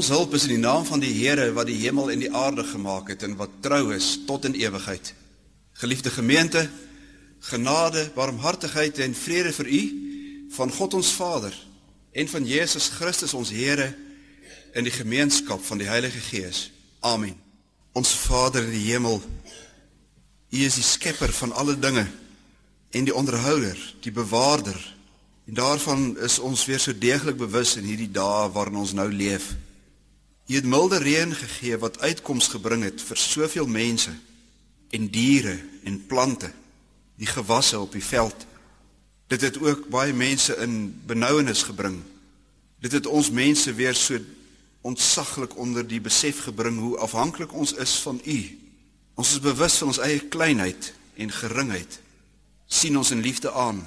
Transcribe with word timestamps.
Ons 0.00 0.08
hulp 0.08 0.32
is 0.32 0.46
in 0.46 0.54
die 0.54 0.62
naam 0.62 0.86
van 0.88 1.02
die 1.02 1.10
Here 1.12 1.50
wat 1.52 1.66
die 1.68 1.76
hemel 1.82 2.08
en 2.08 2.22
die 2.22 2.30
aarde 2.32 2.62
gemaak 2.64 3.10
het 3.12 3.20
en 3.26 3.34
wat 3.36 3.58
trou 3.60 3.90
is 3.92 4.22
tot 4.24 4.46
in 4.48 4.54
ewigheid. 4.56 5.10
Geliefde 5.76 6.08
gemeente, 6.14 6.62
genade, 7.50 8.06
barmhartigheid 8.14 8.96
en 9.04 9.12
vrede 9.12 9.52
vir 9.52 9.68
u 9.68 9.82
van 10.56 10.72
God 10.72 10.96
ons 10.96 11.12
Vader 11.18 11.52
en 12.16 12.32
van 12.32 12.48
Jesus 12.48 12.88
Christus 12.96 13.36
ons 13.36 13.52
Here 13.52 13.90
in 14.72 14.88
die 14.88 14.96
gemeenskap 14.96 15.60
van 15.68 15.84
die 15.84 15.92
Heilige 15.92 16.24
Gees. 16.30 16.70
Amen. 17.04 17.36
Ons 17.92 18.16
Vader 18.24 18.64
in 18.64 18.72
die 18.78 18.88
hemel, 18.88 19.20
U 19.20 20.64
is 20.64 20.80
die 20.80 20.90
skepper 20.96 21.28
van 21.44 21.52
alle 21.52 21.76
dinge 21.76 22.08
en 22.96 23.04
die 23.04 23.14
onderhouder, 23.14 23.76
die 24.00 24.16
bewaarder. 24.16 24.80
En 25.44 25.60
daarvan 25.60 26.14
is 26.24 26.38
ons 26.38 26.64
weer 26.64 26.80
so 26.80 26.96
deeglik 26.96 27.36
bewus 27.36 27.76
in 27.76 27.84
hierdie 27.84 28.14
dae 28.16 28.48
waarin 28.48 28.80
ons 28.80 28.96
nou 28.96 29.12
leef. 29.12 29.52
Jy 30.50 30.58
het 30.58 30.66
milde 30.66 30.98
reën 30.98 31.30
gegee 31.34 31.76
wat 31.78 32.00
uitkoms 32.02 32.48
gebring 32.50 32.82
het 32.82 32.98
vir 33.06 33.18
soveel 33.22 33.68
mense 33.70 34.10
en 34.90 35.06
diere 35.14 35.60
en 35.86 36.00
plante, 36.10 36.50
die 37.14 37.28
gewasse 37.30 37.78
op 37.78 37.92
die 37.94 38.02
veld. 38.02 38.46
Dit 39.30 39.46
het 39.46 39.60
ook 39.62 39.86
baie 39.94 40.10
mense 40.12 40.56
in 40.58 40.90
benouenis 41.06 41.62
gebring. 41.62 42.00
Dit 42.82 42.98
het 42.98 43.06
ons 43.06 43.30
mense 43.30 43.74
weer 43.78 43.94
so 43.94 44.18
ontsaglik 44.82 45.54
onder 45.56 45.86
die 45.86 46.00
besef 46.02 46.42
gebring 46.48 46.80
hoe 46.82 46.98
afhanklik 46.98 47.54
ons 47.54 47.76
is 47.78 47.94
van 48.02 48.18
U. 48.24 48.40
Ons 49.14 49.36
is 49.36 49.46
bewus 49.46 49.78
van 49.78 49.94
ons 49.94 50.02
eie 50.02 50.18
kleinheid 50.34 50.92
en 51.14 51.30
geringheid. 51.30 52.00
sien 52.66 52.96
ons 52.96 53.10
in 53.10 53.20
liefde 53.20 53.52
aan 53.52 53.86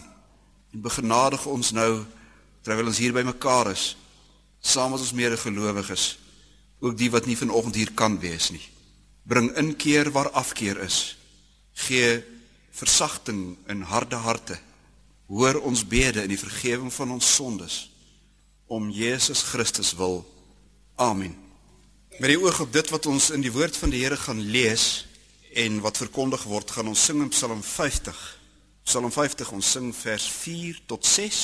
en 0.71 0.81
begenadig 0.81 1.45
ons 1.45 1.71
nou 1.71 2.03
terwyl 2.61 2.85
ons 2.91 2.97
hier 2.97 3.13
bymekaar 3.15 3.71
is 3.71 3.95
saam 4.59 4.91
met 4.91 4.99
ons 4.99 5.13
medegelowiges 5.15 6.22
ook 6.83 6.97
die 6.99 7.09
wat 7.11 7.25
nie 7.25 7.37
vanoggend 7.39 7.79
hier 7.79 7.91
kan 7.95 8.19
wees 8.19 8.49
nie. 8.51 8.63
Bring 9.23 9.53
inkeer 9.55 10.11
waar 10.11 10.29
afkeer 10.35 10.81
is. 10.83 11.15
Gee 11.87 12.19
versagting 12.75 13.55
in 13.71 13.85
harde 13.87 14.19
harte. 14.19 14.59
Hoor 15.31 15.61
ons 15.63 15.85
bede 15.87 16.25
in 16.25 16.33
die 16.33 16.39
vergifnis 16.39 16.97
van 16.99 17.15
ons 17.15 17.35
sondes 17.35 17.77
om 18.67 18.89
Jesus 18.91 19.45
Christus 19.47 19.93
wil. 19.95 20.23
Amen. 20.95 21.35
Met 22.19 22.33
die 22.33 22.39
oog 22.41 22.59
op 22.59 22.73
dit 22.73 22.89
wat 22.93 23.07
ons 23.09 23.29
in 23.33 23.41
die 23.41 23.53
woord 23.53 23.77
van 23.77 23.93
die 23.93 24.03
Here 24.03 24.17
gaan 24.17 24.41
lees 24.41 25.05
en 25.53 25.79
wat 25.85 25.97
verkondig 26.01 26.43
word, 26.49 26.71
gaan 26.71 26.89
ons 26.89 27.05
sing 27.05 27.21
in 27.21 27.31
Psalm 27.33 27.63
50. 27.63 28.19
Psalm 28.83 29.11
50 29.11 29.51
ons 29.55 29.71
sing 29.77 29.93
vers 29.95 30.27
4 30.43 30.81
tot 30.89 31.05
6. 31.05 31.41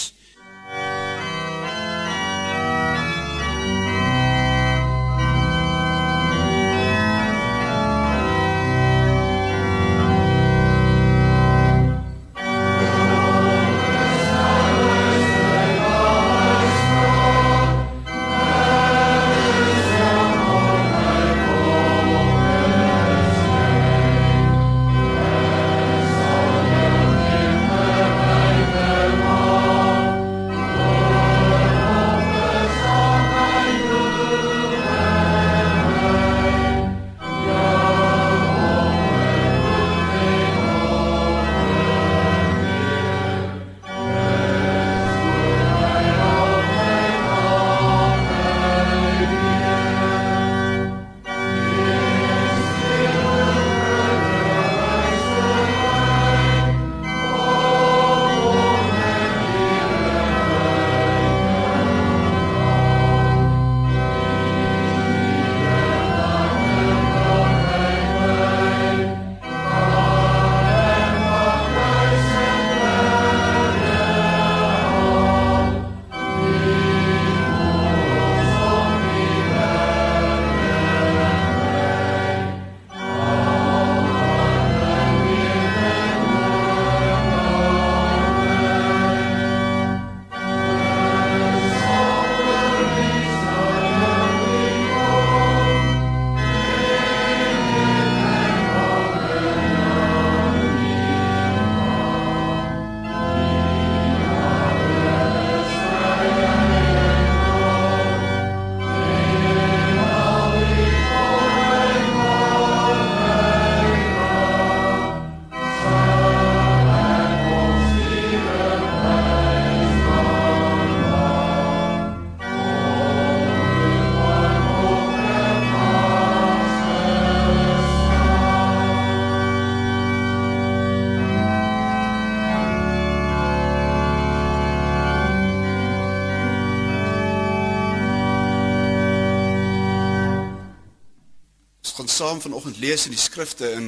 Saam 142.30 142.42
vanoggend 142.42 142.78
lees 142.78 143.08
in 143.08 143.14
die 143.16 143.22
skrifte 143.22 143.72
in 143.74 143.86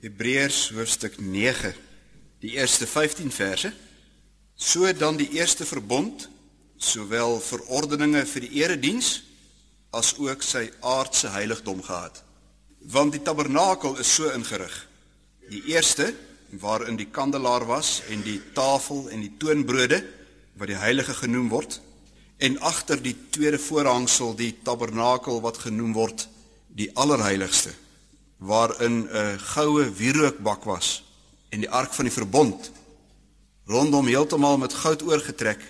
Hebreërs 0.00 0.70
hoofstuk 0.72 1.18
9, 1.20 1.74
die 2.40 2.54
eerste 2.56 2.86
15 2.88 3.28
verse. 3.34 3.72
So 4.56 4.88
dan 4.96 5.18
die 5.20 5.28
eerste 5.36 5.66
verbond, 5.68 6.30
sowel 6.80 7.36
verordeninge 7.44 8.22
vir 8.30 8.46
die 8.46 8.62
erediens 8.62 9.10
as 9.92 10.14
ook 10.16 10.46
sy 10.46 10.62
aardse 10.80 11.28
heiligdom 11.34 11.82
gehad. 11.84 12.22
Want 12.88 13.12
die 13.18 13.20
tabernakel 13.26 14.00
is 14.00 14.14
so 14.16 14.32
ingerig. 14.32 14.72
Die 15.52 15.60
eerste 15.74 16.14
waarin 16.64 16.96
die 16.96 17.10
kandelaar 17.12 17.68
was 17.68 17.98
en 18.08 18.24
die 18.24 18.38
tafel 18.56 19.10
en 19.12 19.26
die 19.26 19.34
toonbrode 19.36 20.00
wat 20.56 20.72
die 20.72 20.80
heilige 20.86 21.20
genoem 21.20 21.52
word 21.52 21.82
en 22.40 22.56
agter 22.72 22.96
die 23.02 23.16
tweede 23.28 23.60
voorhangsel 23.60 24.32
die 24.40 24.54
tabernakel 24.64 25.42
wat 25.44 25.60
genoem 25.68 25.92
word 26.00 26.28
die 26.68 26.90
allerheiligste 26.94 27.72
waarin 28.38 29.08
'n 29.10 29.38
goue 29.38 29.90
wierookbak 29.90 30.64
was 30.64 31.04
en 31.48 31.60
die 31.60 31.70
ark 31.70 31.94
van 31.94 32.04
die 32.04 32.14
verbond 32.14 32.70
rondom 33.66 34.06
heeltemal 34.06 34.58
met 34.58 34.74
goud 34.74 35.02
oorgetrek 35.02 35.60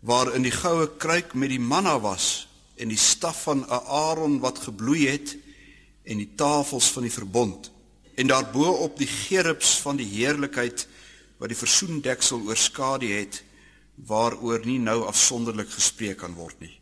waarin 0.00 0.42
die 0.42 0.54
goue 0.54 0.88
kruik 0.96 1.34
met 1.34 1.48
die 1.48 1.60
manna 1.60 2.00
was 2.00 2.48
en 2.76 2.88
die 2.88 2.98
staf 3.00 3.42
van 3.42 3.64
Aaron 3.68 4.38
wat 4.40 4.58
gebloei 4.58 5.06
het 5.08 5.36
en 6.04 6.20
die 6.20 6.30
tafels 6.36 6.90
van 6.92 7.06
die 7.06 7.12
verbond. 7.12 7.70
En 8.14 8.26
daarbo 8.26 8.70
op 8.84 8.98
die 8.98 9.08
gerubs 9.08 9.78
van 9.80 9.96
die 9.96 10.08
heerlikheid 10.08 10.86
wat 11.38 11.48
die 11.48 11.58
versoendeksel 11.58 12.44
oorskadu 12.46 13.10
het 13.12 13.42
waaroor 14.08 14.64
nie 14.66 14.78
nou 14.78 15.04
afsonderlik 15.06 15.70
gespreek 15.70 16.18
kan 16.22 16.34
word 16.34 16.58
nie. 16.60 16.74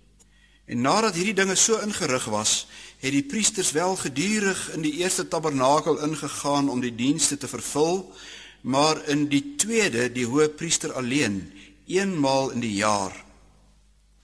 En 0.66 0.80
nadat 0.80 1.14
hierdie 1.18 1.36
dinge 1.36 1.56
so 1.56 1.78
ingerig 1.84 2.24
was 2.32 2.66
het 3.02 3.10
die 3.10 3.24
priesters 3.26 3.72
wel 3.74 3.96
gedurig 3.98 4.70
in 4.76 4.84
die 4.86 4.92
eerste 5.02 5.28
tabernakel 5.28 5.98
ingegaan 6.06 6.68
om 6.70 6.80
die 6.80 6.94
dienste 6.94 7.36
te 7.36 7.48
vervul, 7.50 8.12
maar 8.60 9.00
in 9.10 9.26
die 9.26 9.56
tweede 9.58 10.06
die 10.12 10.26
hoëpriester 10.26 10.92
alleen, 10.94 11.40
eenmaal 11.86 12.52
in 12.54 12.62
die 12.62 12.76
jaar. 12.78 13.16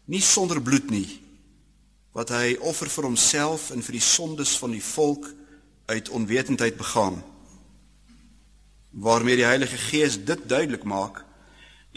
Nie 0.05 0.23
sonder 0.23 0.63
bloed 0.63 0.91
nie, 0.95 1.09
wat 2.15 2.31
hy 2.31 2.55
offer 2.63 2.87
vir 2.91 3.09
homself 3.11 3.73
en 3.75 3.83
vir 3.83 3.99
die 3.99 4.05
sondes 4.05 4.55
van 4.63 4.71
die 4.71 4.85
volk 4.85 5.27
uit 5.91 6.09
onwetendheid 6.15 6.79
begaan. 6.79 7.19
Waarmee 8.95 9.43
die 9.43 9.49
Heilige 9.49 9.77
Gees 9.91 10.23
dit 10.23 10.47
duidelik 10.47 10.87
maak 10.87 11.25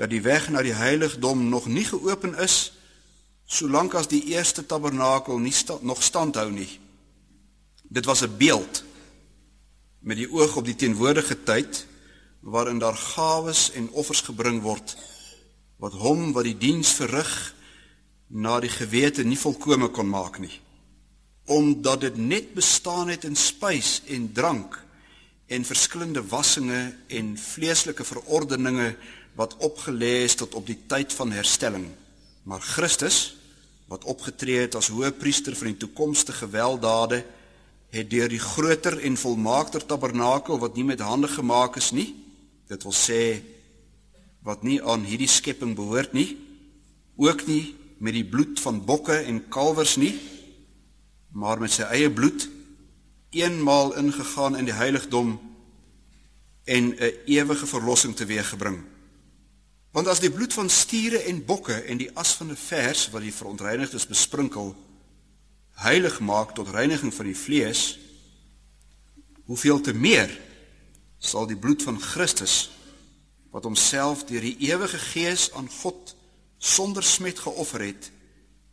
dat 0.02 0.10
die 0.10 0.24
weg 0.26 0.50
na 0.50 0.66
die 0.66 0.74
heiligdom 0.74 1.46
nog 1.50 1.68
nie 1.70 1.86
geopen 1.86 2.34
is 2.42 2.72
solank 3.52 3.98
as 4.00 4.08
die 4.08 4.24
eerste 4.32 4.64
tabernakel 4.66 5.40
nie 5.40 5.52
sta, 5.52 5.76
nog 5.82 6.04
standhou 6.04 6.48
nie. 6.52 6.80
Dit 7.84 8.06
was 8.06 8.24
'n 8.24 8.38
beeld 8.38 8.84
met 10.00 10.18
die 10.18 10.30
oog 10.32 10.56
op 10.58 10.66
die 10.66 10.76
teenwoordige 10.76 11.44
tyd 11.44 11.86
waarin 12.42 12.80
daar 12.80 12.98
gawes 12.98 13.72
en 13.78 13.90
offers 13.90 14.22
gebring 14.26 14.62
word 14.62 14.96
wat 15.82 15.94
hom 15.94 16.32
wat 16.34 16.48
die 16.48 16.58
diens 16.58 16.94
verrig 16.98 17.32
na 18.28 18.60
die 18.64 18.72
gewete 18.72 19.24
nie 19.24 19.38
volkome 19.38 19.92
kon 19.94 20.10
maak 20.10 20.40
nie 20.42 20.54
omdat 21.46 22.02
dit 22.02 22.18
net 22.18 22.54
bestaan 22.58 23.10
het 23.14 23.28
in 23.30 23.36
spys 23.38 24.00
en 24.08 24.32
drank 24.34 24.78
en 25.52 25.68
verskillende 25.68 26.24
wassinge 26.34 26.82
en 27.08 27.34
vleeslike 27.38 28.06
verordeninge 28.08 28.96
wat 29.38 29.58
opgelê 29.58 30.24
is 30.26 30.38
tot 30.40 30.56
op 30.58 30.66
die 30.66 30.80
tyd 30.90 31.14
van 31.14 31.34
herstelling 31.36 31.86
maar 32.50 32.62
Christus 32.62 33.22
wat 33.92 34.08
opgetree 34.08 34.64
het 34.64 34.76
as 34.80 34.88
hoëpriester 34.88 35.56
vir 35.60 35.74
die 35.74 35.82
toekomstige 35.84 36.48
weldade 36.48 37.26
het 37.92 38.08
deur 38.08 38.32
die 38.32 38.40
groter 38.40 38.96
en 39.04 39.18
volmaakter 39.20 39.84
tabernakel 39.84 40.60
wat 40.62 40.78
nie 40.80 40.86
met 40.88 41.04
hande 41.04 41.28
gemaak 41.28 41.76
is 41.82 41.92
nie 41.92 42.08
dit 42.72 42.86
wil 42.88 42.96
sê 42.96 43.22
wat 44.48 44.64
nie 44.64 44.80
aan 44.80 45.04
hierdie 45.04 45.28
skepping 45.28 45.76
behoort 45.76 46.16
nie 46.16 46.30
ook 47.20 47.44
nie 47.50 47.76
met 48.00 48.16
die 48.16 48.24
bloed 48.26 48.64
van 48.64 48.80
bokke 48.88 49.18
en 49.28 49.44
kalwers 49.52 49.98
nie 50.00 50.14
maar 51.36 51.60
met 51.60 51.76
sy 51.76 51.84
eie 51.92 52.08
bloed 52.12 52.48
eenmaal 53.36 53.92
ingegaan 54.00 54.56
in 54.60 54.72
die 54.72 54.78
heiligdom 54.78 55.36
en 56.64 56.96
'n 56.96 57.12
ewige 57.28 57.68
verlossing 57.68 58.16
teweeggebring 58.16 58.80
want 59.92 60.08
as 60.08 60.22
die 60.24 60.32
bloed 60.32 60.54
van 60.54 60.70
stiere 60.70 61.24
en 61.28 61.44
bokke 61.46 61.76
en 61.84 62.00
die 62.00 62.12
as 62.16 62.34
van 62.40 62.52
'n 62.52 62.56
vers 62.56 63.10
wat 63.12 63.22
die 63.22 63.34
verontreinigdes 63.34 64.08
besprinkel 64.08 64.76
heilig 65.84 66.20
maak 66.20 66.56
tot 66.56 66.70
reiniging 66.70 67.14
van 67.14 67.26
die 67.26 67.38
vlees, 67.38 68.00
hoeveel 69.46 69.82
te 69.82 69.94
meer 69.94 70.30
sal 71.18 71.48
die 71.48 71.58
bloed 71.58 71.84
van 71.84 72.00
Christus 72.02 72.70
wat 73.52 73.64
homself 73.64 74.26
deur 74.26 74.42
die 74.42 74.58
ewige 74.72 74.98
Gees 74.98 75.52
aan 75.54 75.70
God 75.70 76.16
sonder 76.58 77.04
smet 77.04 77.40
geoffer 77.40 77.82
het, 77.82 78.12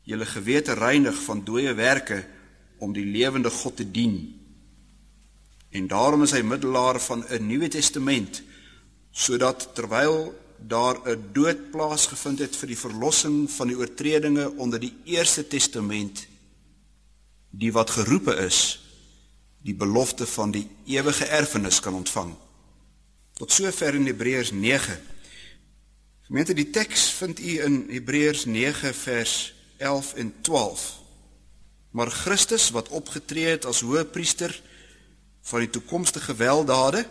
julle 0.03 0.27
gewete 0.27 0.77
reinig 0.79 1.17
van 1.25 1.45
dooie 1.45 1.75
werke 1.75 2.23
om 2.79 2.93
die 2.93 3.05
lewende 3.05 3.51
God 3.51 3.77
te 3.77 3.91
dien. 3.91 4.37
En 5.71 5.89
daarom 5.89 6.23
is 6.23 6.33
hy 6.33 6.43
middelaar 6.47 7.01
van 7.01 7.25
'n 7.29 7.47
Nuwe 7.47 7.69
Testament 7.69 8.43
sodat 9.11 9.75
terwyl 9.75 10.35
daar 10.67 10.97
'n 11.09 11.31
dood 11.33 11.71
plaasgevind 11.71 12.39
het 12.39 12.57
vir 12.57 12.69
die 12.69 12.79
verlossing 12.79 13.51
van 13.51 13.67
die 13.67 13.77
oortredinge 13.77 14.51
onder 14.57 14.81
die 14.81 14.95
Eerste 15.05 15.47
Testament 15.47 16.27
die 17.51 17.73
wat 17.73 17.91
geroepe 17.91 18.35
is 18.35 18.81
die 19.65 19.75
belofte 19.75 20.27
van 20.27 20.51
die 20.51 20.69
ewige 20.87 21.25
erfenis 21.25 21.81
kan 21.81 21.95
ontvang. 21.95 22.35
Tot 23.33 23.53
sover 23.53 23.95
in 23.95 24.07
Hebreërs 24.07 24.51
9. 24.51 25.01
Gemeente 26.29 26.55
die 26.55 26.71
teks 26.71 27.11
vind 27.19 27.41
u 27.41 27.59
in 27.65 27.87
Hebreërs 27.91 28.45
9 28.45 28.95
vers 28.95 29.55
11 29.77 30.15
en 30.15 30.35
12. 30.41 30.87
Maar 31.91 32.11
Christus 32.11 32.71
wat 32.71 32.89
opgetree 32.89 33.47
het 33.47 33.65
as 33.65 33.81
hoëpriester 33.81 34.63
van 35.41 35.65
die 35.65 35.71
toekomstige 35.71 36.35
weldade 36.37 37.07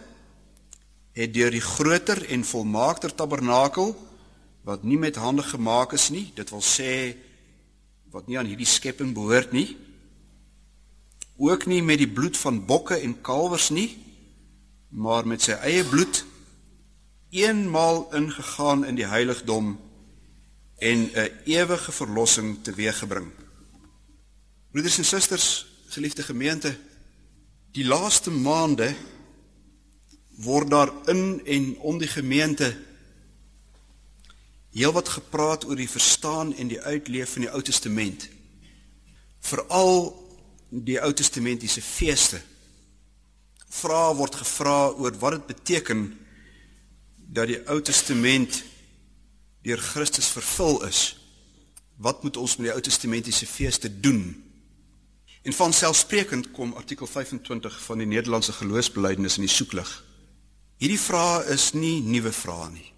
het 1.17 1.33
deur 1.33 1.51
die 1.51 1.63
groter 1.63 2.21
en 2.29 2.45
volmaakter 2.45 3.13
tabernakel 3.15 3.95
wat 4.67 4.83
nie 4.83 4.99
met 5.01 5.15
hande 5.17 5.41
gemaak 5.43 5.95
is 5.97 6.09
nie, 6.13 6.27
dit 6.37 6.49
wil 6.53 6.61
sê 6.61 7.15
wat 8.13 8.27
nie 8.27 8.37
aan 8.37 8.49
hierdie 8.49 8.69
skepping 8.69 9.15
behoort 9.15 9.53
nie, 9.55 9.71
ook 11.37 11.65
nie 11.69 11.81
met 11.85 12.01
die 12.01 12.09
bloed 12.09 12.37
van 12.37 12.59
bokke 12.69 12.99
en 13.01 13.15
kalwers 13.25 13.69
nie, 13.73 13.89
maar 14.89 15.25
met 15.27 15.41
sy 15.41 15.57
eie 15.65 15.83
bloed 15.87 16.23
eenmaal 17.33 18.05
ingegaan 18.17 18.85
in 18.87 18.97
die 18.99 19.09
heiligdom 19.09 19.75
en 20.77 21.09
'n 21.13 21.31
ewige 21.45 21.91
verlossing 21.91 22.57
teweeggebring. 22.63 23.31
Broeders 24.71 24.97
en 24.97 25.05
susters, 25.05 25.67
geliefde 25.87 26.23
gemeente, 26.23 26.77
die 27.71 27.85
laaste 27.85 28.31
maande 28.31 28.95
word 30.37 30.69
daar 30.69 30.91
in 31.09 31.41
en 31.45 31.77
om 31.79 31.97
die 31.97 32.07
gemeente 32.07 32.75
heelwat 34.77 35.09
gepraat 35.09 35.65
oor 35.65 35.75
die 35.75 35.89
verstaan 35.89 36.53
en 36.55 36.69
die 36.69 36.81
uitleef 36.81 37.33
van 37.33 37.47
die 37.47 37.51
Ou 37.51 37.61
Testament. 37.65 38.27
Veral 39.41 40.13
die 40.69 40.99
Ou 41.01 41.13
Testamentiese 41.13 41.81
feeste. 41.81 42.41
Vra 43.69 44.13
word 44.15 44.35
gevra 44.35 44.79
oor 44.93 45.17
wat 45.19 45.39
dit 45.39 45.45
beteken 45.55 46.03
dat 47.33 47.49
die 47.49 47.61
Ou 47.65 47.81
Testament 47.81 48.63
deur 49.65 49.81
Christus 49.81 50.29
vervul 50.31 50.83
is. 50.85 51.17
Wat 51.97 52.21
moet 52.23 52.37
ons 52.37 52.57
met 52.57 52.69
die 52.69 52.75
Ou 52.75 52.81
Testamentiese 52.81 53.49
feeste 53.49 53.89
doen? 53.89 54.35
En 55.41 55.53
van 55.53 55.73
selfsprekend 55.73 56.51
kom 56.51 56.73
artikel 56.75 57.07
25 57.07 57.81
van 57.83 57.97
die 57.97 58.07
Nederlandse 58.07 58.51
geloofsbelijdenis 58.51 59.37
in 59.37 59.47
die 59.47 59.53
soeklig. 59.53 60.03
Hierdie 60.77 60.99
vrae 61.01 61.47
is 61.55 61.71
nie 61.73 62.03
nuwe 62.05 62.31
vrae 62.31 62.69
nie. 62.69 62.91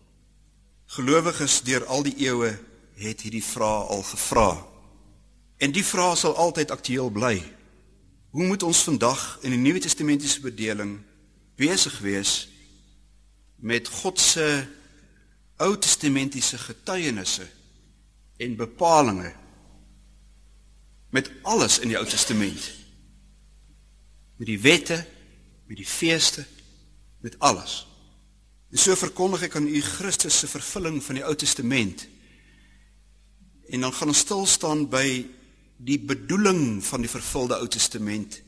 Gelowiges 0.98 1.62
deur 1.63 1.86
al 1.88 2.03
die 2.03 2.15
eeue 2.25 2.51
het 3.00 3.24
hierdie 3.24 3.43
vrae 3.45 3.86
al 3.93 4.03
gevra. 4.03 4.50
En 5.63 5.71
die 5.71 5.86
vrae 5.86 6.17
sal 6.19 6.36
altyd 6.36 6.74
aktueel 6.75 7.12
bly. 7.13 7.38
Hoe 8.36 8.45
moet 8.45 8.63
ons 8.67 8.83
vandag 8.83 9.39
in 9.48 9.55
die 9.55 9.62
Nuwe 9.62 9.79
Testamentiese 9.79 10.43
bedeling 10.43 11.00
besig 11.59 11.95
wees 12.03 12.33
met 13.55 13.88
God 14.01 14.19
se 14.19 14.50
Ou 15.59 15.74
Testamentiese 15.75 16.57
getuienisse 16.57 17.48
en 18.39 18.55
bepalinge 18.55 19.33
met 21.12 21.31
alles 21.41 21.79
in 21.79 21.91
die 21.91 21.98
Ou 22.00 22.05
Testament? 22.07 22.69
Met 24.36 24.48
die 24.48 24.59
wette, 24.59 25.01
met 25.67 25.79
die 25.79 25.88
feeste, 25.88 26.45
met 27.19 27.39
alles. 27.39 27.88
En 28.69 28.77
so 28.77 28.95
verkondig 28.95 29.47
ek 29.47 29.55
aan 29.57 29.67
u 29.67 29.81
Christus 29.81 30.39
se 30.39 30.47
vervulling 30.47 31.01
van 31.03 31.17
die 31.17 31.25
Ou 31.25 31.35
Testament. 31.35 32.05
En 33.69 33.81
dan 33.85 33.93
gaan 33.93 34.11
ons 34.13 34.23
stil 34.25 34.45
staan 34.45 34.85
by 34.89 35.25
die 35.77 35.99
bedoeling 35.99 36.83
van 36.85 37.01
die 37.01 37.09
vervulde 37.09 37.57
Ou 37.57 37.67
Testament 37.67 38.41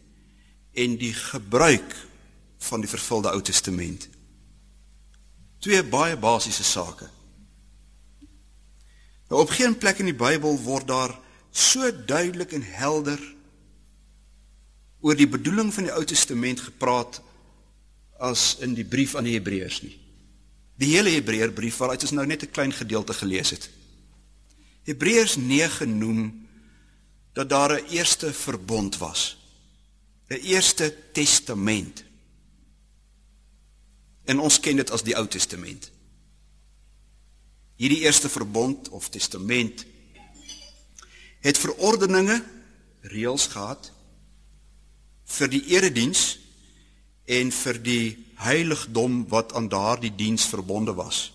en 0.72 0.98
die 1.00 1.14
gebruik 1.14 1.96
van 2.70 2.84
die 2.84 2.90
vervulde 2.90 3.32
Ou 3.32 3.42
Testament. 3.42 4.08
Twee 5.62 5.84
baie 5.84 6.18
basiese 6.18 6.64
sake. 6.64 7.10
Nou 9.30 9.42
op 9.42 9.54
geen 9.56 9.78
plek 9.78 10.02
in 10.04 10.10
die 10.12 10.18
Bybel 10.18 10.58
word 10.66 10.88
daar 10.90 11.14
so 11.52 11.88
duidelik 12.06 12.52
en 12.52 12.66
helder 12.66 13.20
oor 15.02 15.18
die 15.18 15.30
bedoeling 15.30 15.74
van 15.74 15.88
die 15.88 15.94
Ou 15.94 16.04
Testament 16.06 16.62
gepraat 16.68 17.22
as 18.22 18.58
in 18.62 18.76
die 18.78 18.86
brief 18.86 19.16
aan 19.18 19.26
die 19.26 19.36
Hebreërs 19.36 19.82
nie. 19.82 19.96
Die 20.82 20.94
hele 20.96 21.14
Hebreërbrief 21.14 21.78
waaruit 21.82 22.06
ons 22.06 22.16
nou 22.18 22.26
net 22.26 22.44
'n 22.44 22.52
klein 22.52 22.74
gedeelte 22.74 23.14
gelees 23.14 23.50
het. 23.50 23.70
Hebreërs 24.84 25.36
9 25.36 25.98
noem 25.98 26.48
dat 27.34 27.50
daar 27.50 27.82
'n 27.82 27.86
eerste 27.90 28.34
verbond 28.34 28.98
was. 28.98 29.38
'n 30.30 30.42
Eerste 30.42 30.96
testament. 31.12 32.04
En 34.26 34.40
ons 34.40 34.60
ken 34.60 34.76
dit 34.76 34.92
as 34.92 35.04
die 35.04 35.16
Ou 35.16 35.28
Testament. 35.28 35.92
Hierdie 37.76 38.00
eerste 38.00 38.30
verbond 38.30 38.90
of 38.90 39.10
testament 39.10 39.86
het 41.42 41.58
verordeninge, 41.58 42.44
reëls 43.02 43.48
gehad 43.48 43.92
vir 45.26 45.50
die 45.50 45.66
erediens 45.66 46.41
en 47.32 47.52
vir 47.56 47.80
die 47.80 48.06
heiligdom 48.44 49.24
wat 49.32 49.54
aan 49.56 49.70
daardie 49.72 50.12
diens 50.16 50.44
verbonde 50.52 50.94
was. 50.98 51.30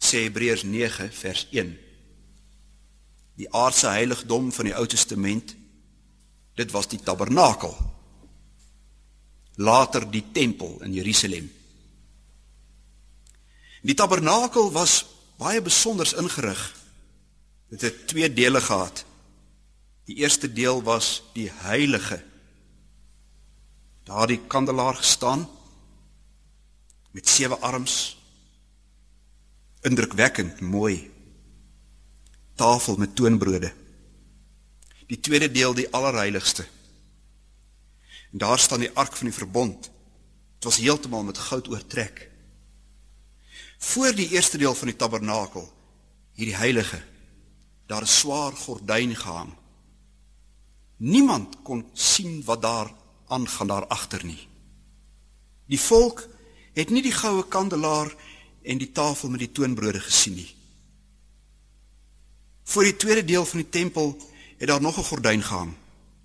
Sê 0.00 0.24
Hebreërs 0.24 0.64
9 0.64 1.10
vers 1.12 1.46
1 1.52 1.76
die 3.40 3.48
aardse 3.56 3.88
heiligdom 3.88 4.50
van 4.52 4.68
die 4.68 4.74
Ou 4.76 4.84
Testament. 4.86 5.54
Dit 6.60 6.74
was 6.76 6.90
die 6.92 7.00
tabernakel. 7.00 7.72
Later 9.56 10.04
die 10.10 10.24
tempel 10.32 10.76
in 10.84 10.92
Jerusalem. 10.92 11.46
Die 13.80 13.96
tabernakel 13.96 14.68
was 14.74 15.06
baie 15.40 15.62
besonders 15.64 16.12
ingerig. 16.12 16.60
Dit 17.72 17.86
het 17.86 18.02
twee 18.12 18.28
dele 18.32 18.60
gehad. 18.60 19.04
Die 20.04 20.20
eerste 20.20 20.52
deel 20.52 20.82
was 20.84 21.22
die 21.32 21.48
heilige. 21.62 22.20
Daar 24.10 24.26
die 24.26 24.40
kandelaar 24.46 24.94
gestaan 24.94 25.48
met 27.10 27.28
sewe 27.28 27.58
arms. 27.58 28.18
Indrukwekkend 29.80 30.60
mooi. 30.60 31.10
Tafel 32.54 32.96
met 32.96 33.14
toonbrode. 33.14 33.72
Die 35.06 35.20
tweede 35.20 35.50
deel 35.50 35.74
die 35.74 35.86
allerheiligste. 35.94 36.66
En 38.32 38.38
daar 38.38 38.58
staan 38.58 38.82
die 38.82 38.90
ark 38.90 39.16
van 39.16 39.26
die 39.26 39.36
verbond. 39.36 39.82
Dit 40.54 40.64
was 40.64 40.76
heeltemal 40.76 41.22
met 41.22 41.38
goud 41.38 41.68
oortrek. 41.68 42.30
Voor 43.78 44.14
die 44.14 44.28
eerste 44.28 44.58
deel 44.58 44.74
van 44.74 44.90
die 44.90 44.96
tabernakel, 44.96 45.72
hierdie 46.34 46.56
heilige, 46.56 47.02
daar 47.86 48.02
'n 48.02 48.16
swaar 48.18 48.52
gordyn 48.52 49.16
gehang. 49.16 49.54
Niemand 50.96 51.62
kon 51.62 51.86
sien 51.92 52.44
wat 52.44 52.62
daar 52.62 52.98
aangaan 53.30 53.66
daar 53.70 53.86
agter 53.86 54.24
nie. 54.24 54.48
Die 55.70 55.80
volk 55.80 56.26
het 56.74 56.90
nie 56.90 57.02
die 57.02 57.14
goue 57.14 57.46
kandelaar 57.48 58.10
en 58.62 58.78
die 58.78 58.92
tafel 58.92 59.30
met 59.30 59.40
die 59.40 59.52
toonbrode 59.52 60.00
gesien 60.00 60.34
nie. 60.34 60.48
Voor 62.70 62.86
die 62.86 62.96
tweede 62.96 63.24
deel 63.24 63.46
van 63.46 63.62
die 63.62 63.68
tempel 63.68 64.16
het 64.58 64.68
daar 64.68 64.82
nog 64.82 64.98
'n 64.98 65.08
gordyn 65.10 65.42
gehang. 65.42 65.74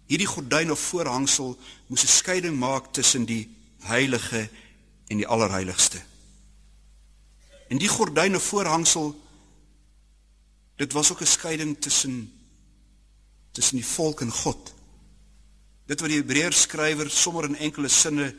Hierdie 0.05 0.27
gordyn 0.27 0.71
of 0.71 0.79
voorhangsel 0.79 1.57
moes 1.87 2.03
'n 2.03 2.07
skeiding 2.07 2.57
maak 2.57 2.93
tussen 2.93 3.25
die 3.25 3.49
heilige 3.79 4.49
en 5.07 5.17
die 5.17 5.27
allerheiligste. 5.27 6.01
En 7.67 7.77
die 7.77 7.87
gordyn 7.87 8.35
of 8.35 8.43
voorhangsel 8.43 9.21
dit 10.75 10.93
was 10.93 11.11
ook 11.11 11.21
'n 11.21 11.25
skeiding 11.25 11.81
tussen 11.81 12.33
tussen 13.51 13.75
die 13.75 13.85
volk 13.85 14.21
en 14.21 14.31
God. 14.31 14.73
Dit 15.85 16.01
wat 16.01 16.09
die 16.09 16.17
Hebreërs 16.17 16.65
skrywer 16.65 17.09
sommer 17.13 17.45
in 17.45 17.59
enkele 17.61 17.89
sinne 17.93 18.31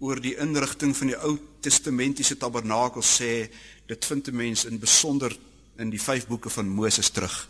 oor 0.00 0.20
die 0.20 0.36
inrigting 0.40 0.94
van 0.96 1.12
die 1.12 1.18
Ou 1.18 1.36
Testamentiese 1.64 2.36
tabernakel 2.40 3.04
sê, 3.04 3.48
dit 3.86 4.04
vind 4.04 4.28
'n 4.28 4.36
mens 4.36 4.64
in 4.64 4.78
besonder 4.78 5.36
in 5.78 5.90
die 5.90 6.00
5 6.00 6.26
boeke 6.26 6.50
van 6.50 6.68
Moses 6.68 7.10
terug. 7.10 7.48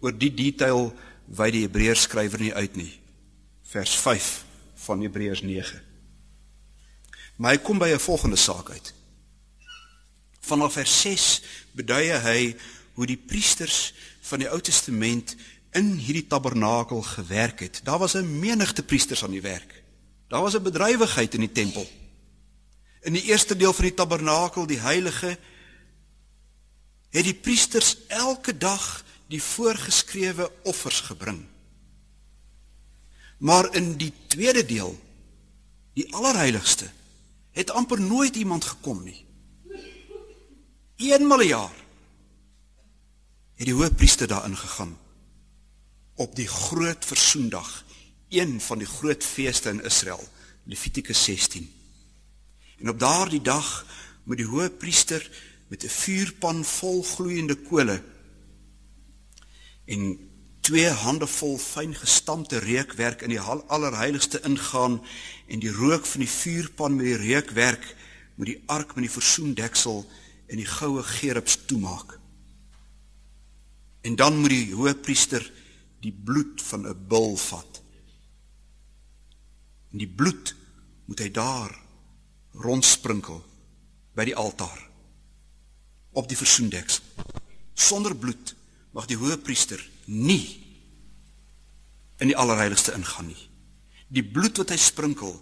Oor 0.00 0.12
die 0.12 0.34
detail 0.34 0.92
wy 1.26 1.50
die 1.50 1.62
Hebreërs 1.62 2.02
skrywer 2.02 2.40
nie 2.40 2.54
uit 2.54 2.76
nie. 2.76 3.00
Vers 3.62 3.94
5 3.94 4.44
van 4.74 5.00
Hebreërs 5.00 5.42
9. 5.42 5.82
Maar 7.36 7.52
hy 7.52 7.58
kom 7.58 7.78
by 7.78 7.88
'n 7.88 7.98
volgende 7.98 8.36
saak 8.36 8.70
uit. 8.70 8.94
Vanaf 10.40 10.72
vers 10.72 11.00
6 11.00 11.42
beduie 11.72 12.12
hy 12.12 12.56
hoe 12.94 13.06
die 13.06 13.16
priesters 13.16 13.94
van 14.20 14.38
die 14.38 14.48
Ou 14.48 14.60
Testament 14.60 15.36
in 15.70 15.92
hierdie 15.94 16.26
tabernakel 16.26 17.02
gewerk 17.02 17.60
het. 17.60 17.80
Daar 17.84 17.98
was 17.98 18.14
'n 18.14 18.38
menigte 18.38 18.82
priesters 18.82 19.24
aan 19.24 19.30
die 19.30 19.42
werk. 19.42 19.82
Daar 20.28 20.42
was 20.42 20.54
'n 20.54 20.62
bedrywigheid 20.62 21.34
in 21.34 21.40
die 21.40 21.52
tempel. 21.52 21.90
In 23.00 23.12
die 23.12 23.22
eerste 23.22 23.56
deel 23.56 23.72
van 23.72 23.84
die 23.84 23.94
tabernakel, 23.94 24.66
die 24.66 24.78
heilige, 24.78 25.38
het 27.10 27.24
die 27.24 27.34
priesters 27.34 27.96
elke 28.06 28.56
dag 28.56 29.04
die 29.26 29.42
voorgeskrewe 29.42 30.52
offers 30.62 31.00
gebring. 31.00 31.46
Maar 33.38 33.74
in 33.74 33.96
die 33.96 34.12
tweede 34.26 34.64
deel, 34.64 35.00
die 35.92 36.14
allerheiligste, 36.14 36.90
het 37.50 37.70
amper 37.70 38.00
nooit 38.00 38.36
iemand 38.36 38.64
gekom 38.64 39.02
nie. 39.02 39.26
Eenmal 40.96 41.38
'n 41.38 41.46
jaar 41.46 41.74
het 43.54 43.66
die 43.66 43.74
hoofpriester 43.74 44.26
daarin 44.26 44.56
gegaan 44.56 44.98
op 46.20 46.36
die 46.36 46.48
groot 46.48 47.04
versoendag 47.04 47.84
een 48.28 48.60
van 48.60 48.78
die 48.78 48.86
groot 48.86 49.24
feeste 49.24 49.70
in 49.70 49.82
Israel, 49.82 50.28
Levitikus 50.64 51.24
16. 51.24 51.72
En 52.78 52.88
op 52.88 52.98
daardie 53.00 53.40
dag 53.40 53.86
moet 54.28 54.36
die 54.36 54.46
hoë 54.46 54.68
priester 54.70 55.24
met 55.68 55.84
'n 55.84 55.88
vuurpan 55.88 56.64
vol 56.64 57.02
gloeiende 57.02 57.56
kole 57.56 58.02
en 59.84 60.28
twee 60.60 60.88
hande 60.88 61.26
vol 61.26 61.58
fyn 61.58 61.94
gestampte 61.94 62.58
reukwerk 62.58 63.22
in 63.22 63.32
die 63.32 63.40
allerheiligste 63.40 64.40
ingaan 64.44 65.00
en 65.46 65.58
die 65.58 65.72
rook 65.72 66.06
van 66.06 66.20
die 66.20 66.34
vuurpan 66.42 66.96
met 66.96 67.06
die 67.06 67.16
reukwerk 67.16 67.96
moet 68.34 68.46
die 68.46 68.62
ark 68.66 68.94
met 68.94 69.04
die 69.08 69.16
versoendeksel 69.20 70.04
en 70.46 70.56
die 70.56 70.66
goue 70.68 71.02
gerubs 71.02 71.58
toemaak. 71.66 72.18
En 74.00 74.16
dan 74.16 74.36
moet 74.38 74.50
die 74.50 74.74
hoë 74.74 74.94
priester 74.94 75.52
die 76.00 76.12
bloed 76.12 76.62
van 76.62 76.86
'n 76.86 77.06
bul 77.08 77.36
vat 77.36 77.80
En 79.90 79.98
die 79.98 80.08
bloed 80.08 80.54
moet 81.10 81.22
hy 81.22 81.30
daar 81.34 81.74
rondsprinkel 82.62 83.42
by 84.14 84.26
die 84.28 84.36
altaar 84.38 84.78
op 86.18 86.26
die 86.30 86.38
versoendeksel. 86.38 87.02
Sonder 87.74 88.14
bloed 88.16 88.54
mag 88.94 89.06
die 89.10 89.18
hoëpriester 89.18 89.82
nie 90.06 90.58
in 92.20 92.30
die 92.30 92.36
allerheiligste 92.36 92.94
ingaan 92.94 93.30
nie. 93.30 93.48
Die 94.10 94.26
bloed 94.26 94.58
wat 94.62 94.74
hy 94.74 94.78
sprinkel 94.78 95.34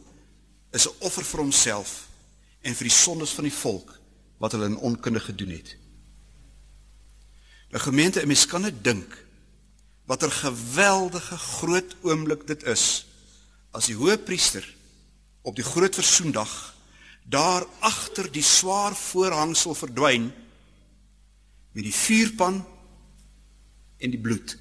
is 0.73 0.87
'n 0.87 0.97
offer 1.01 1.25
vir 1.25 1.41
homself 1.41 2.09
en 2.61 2.75
vir 2.75 2.89
die 2.89 2.99
sondes 3.05 3.33
van 3.33 3.45
die 3.45 3.59
volk 3.61 3.99
wat 4.39 4.53
hulle 4.53 4.67
in 4.67 4.77
onkunde 4.77 5.21
gedoen 5.21 5.51
het. 5.51 5.77
Die 7.71 7.79
gemeente, 7.79 8.27
mens 8.27 8.47
kan 8.47 8.63
dit 8.63 8.85
dink 8.85 9.27
watter 10.09 10.33
geweldige 10.33 11.37
groot 11.37 11.97
oomblik 12.03 12.47
dit 12.49 12.65
is 12.65 13.05
as 13.77 13.91
die 13.91 13.97
hoëpriester 13.99 14.65
op 15.45 15.57
die 15.57 15.67
groot 15.67 15.95
versoendag 15.95 16.53
daar 17.29 17.67
agter 17.85 18.31
die 18.33 18.43
swaar 18.43 18.97
voorhangsel 18.97 19.77
verdwyn 19.77 20.31
met 21.77 21.85
die 21.85 21.95
vuurpan 21.95 22.63
en 23.99 24.11
die 24.11 24.21
bloed. 24.21 24.57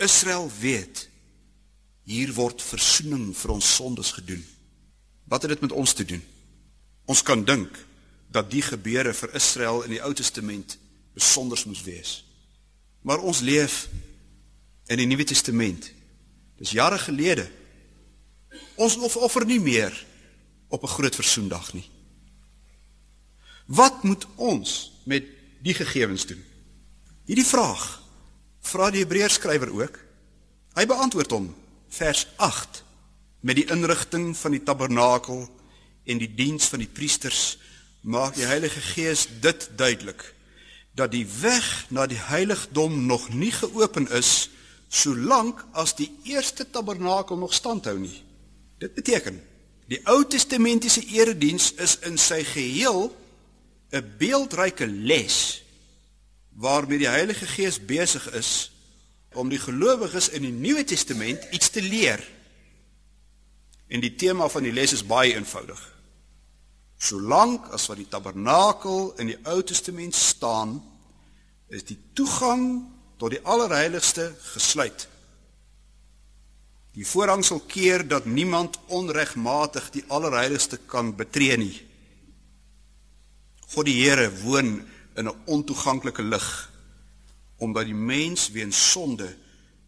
Israel 0.00 0.48
weet 0.60 1.08
hier 2.08 2.32
word 2.32 2.64
versoening 2.64 3.34
vir 3.36 3.52
ons 3.54 3.74
sondes 3.76 4.14
gedoen. 4.16 4.40
Wat 5.28 5.44
het 5.44 5.52
dit 5.52 5.66
met 5.68 5.72
ons 5.72 5.92
te 5.92 6.04
doen? 6.04 6.24
Ons 7.04 7.22
kan 7.22 7.44
dink 7.44 7.76
dat 8.32 8.50
die 8.50 8.64
gebeure 8.64 9.12
vir 9.14 9.36
Israel 9.36 9.84
in 9.84 9.94
die 9.94 10.02
Ou 10.02 10.12
Testament 10.16 10.78
besonder 11.14 11.60
moes 11.68 11.84
wees. 11.84 12.16
Maar 13.04 13.20
ons 13.20 13.44
leef 13.44 13.84
in 14.86 14.98
die 15.00 15.06
Nuwe 15.06 15.24
Testament. 15.24 15.92
Dis 16.58 16.70
jare 16.70 16.98
gelede 16.98 17.48
Ons 18.74 18.96
offer 18.98 19.46
nie 19.46 19.60
meer 19.60 19.94
op 20.68 20.82
'n 20.82 20.94
groot 20.96 21.14
versoendag 21.14 21.72
nie. 21.72 21.90
Wat 23.66 24.02
moet 24.02 24.26
ons 24.34 24.92
met 25.04 25.24
die 25.62 25.74
gegevens 25.74 26.26
doen? 26.26 26.44
Hierdie 27.24 27.46
vraag 27.46 28.02
vra 28.60 28.90
die 28.90 29.00
Hebreërs 29.00 29.34
skrywer 29.34 29.72
ook. 29.72 29.98
Hy 30.74 30.86
beantwoord 30.86 31.30
hom 31.30 31.54
vers 31.88 32.26
8 32.36 32.84
met 33.40 33.56
die 33.56 33.70
inrigting 33.70 34.36
van 34.36 34.50
die 34.50 34.62
tabernakel 34.62 35.48
en 36.04 36.18
die 36.18 36.34
diens 36.34 36.66
van 36.66 36.78
die 36.78 36.88
priesters 36.88 37.58
maak 38.00 38.34
die 38.34 38.46
Heilige 38.46 38.80
Gees 38.80 39.28
dit 39.40 39.70
duidelik 39.76 40.34
dat 40.94 41.10
die 41.10 41.26
weg 41.40 41.86
na 41.88 42.06
die 42.06 42.18
heiligdom 42.18 43.06
nog 43.06 43.28
nie 43.32 43.52
geopen 43.52 44.10
is 44.10 44.50
solank 44.94 45.64
as 45.72 45.96
die 45.98 46.10
eerste 46.30 46.66
tabernakel 46.70 47.36
nog 47.36 47.54
standhou 47.54 47.96
nie. 47.98 48.22
Dit 48.78 48.94
beteken 48.94 49.40
die 49.90 50.00
Ou 50.08 50.22
Testamentiese 50.24 51.02
erediens 51.12 51.72
is 51.82 51.98
in 52.08 52.18
sy 52.18 52.42
geheel 52.44 53.10
'n 53.90 54.14
beeldryke 54.18 54.86
les 54.86 55.62
waarmee 56.54 56.98
die 56.98 57.08
Heilige 57.08 57.46
Gees 57.46 57.78
besig 57.84 58.30
is 58.32 58.70
om 59.34 59.48
die 59.48 59.58
gelowiges 59.58 60.28
in 60.28 60.42
die 60.42 60.52
Nuwe 60.52 60.84
Testament 60.84 61.42
iets 61.50 61.70
te 61.70 61.82
leer. 61.82 62.22
En 63.86 64.00
die 64.00 64.14
tema 64.14 64.48
van 64.48 64.62
die 64.62 64.72
les 64.72 64.92
is 64.92 65.06
baie 65.06 65.34
eenvoudig. 65.34 65.80
Solank 66.96 67.66
as 67.74 67.86
wat 67.86 67.96
die 67.96 68.08
tabernakel 68.08 69.12
in 69.18 69.26
die 69.26 69.38
Ou 69.42 69.62
Testament 69.62 70.14
staan, 70.14 70.78
is 71.68 71.84
die 71.84 71.98
toegang 72.12 72.93
tot 73.16 73.30
die 73.30 73.42
allerheiligste 73.42 74.34
gesluit. 74.54 75.08
Die 76.94 77.06
voorhangsel 77.06 77.60
keer 77.66 78.08
dat 78.08 78.24
niemand 78.24 78.78
onregmatig 78.86 79.90
die 79.90 80.04
allerheiligste 80.08 80.78
kan 80.86 81.14
betree 81.16 81.56
nie. 81.58 81.86
God 83.74 83.88
die 83.90 83.98
Here 84.02 84.30
woon 84.42 84.86
in 85.14 85.28
'n 85.28 85.34
ontoeganklike 85.44 86.22
lig 86.22 86.72
omdat 87.56 87.84
die 87.84 87.94
mens 87.94 88.50
weens 88.50 88.90
sonde 88.90 89.36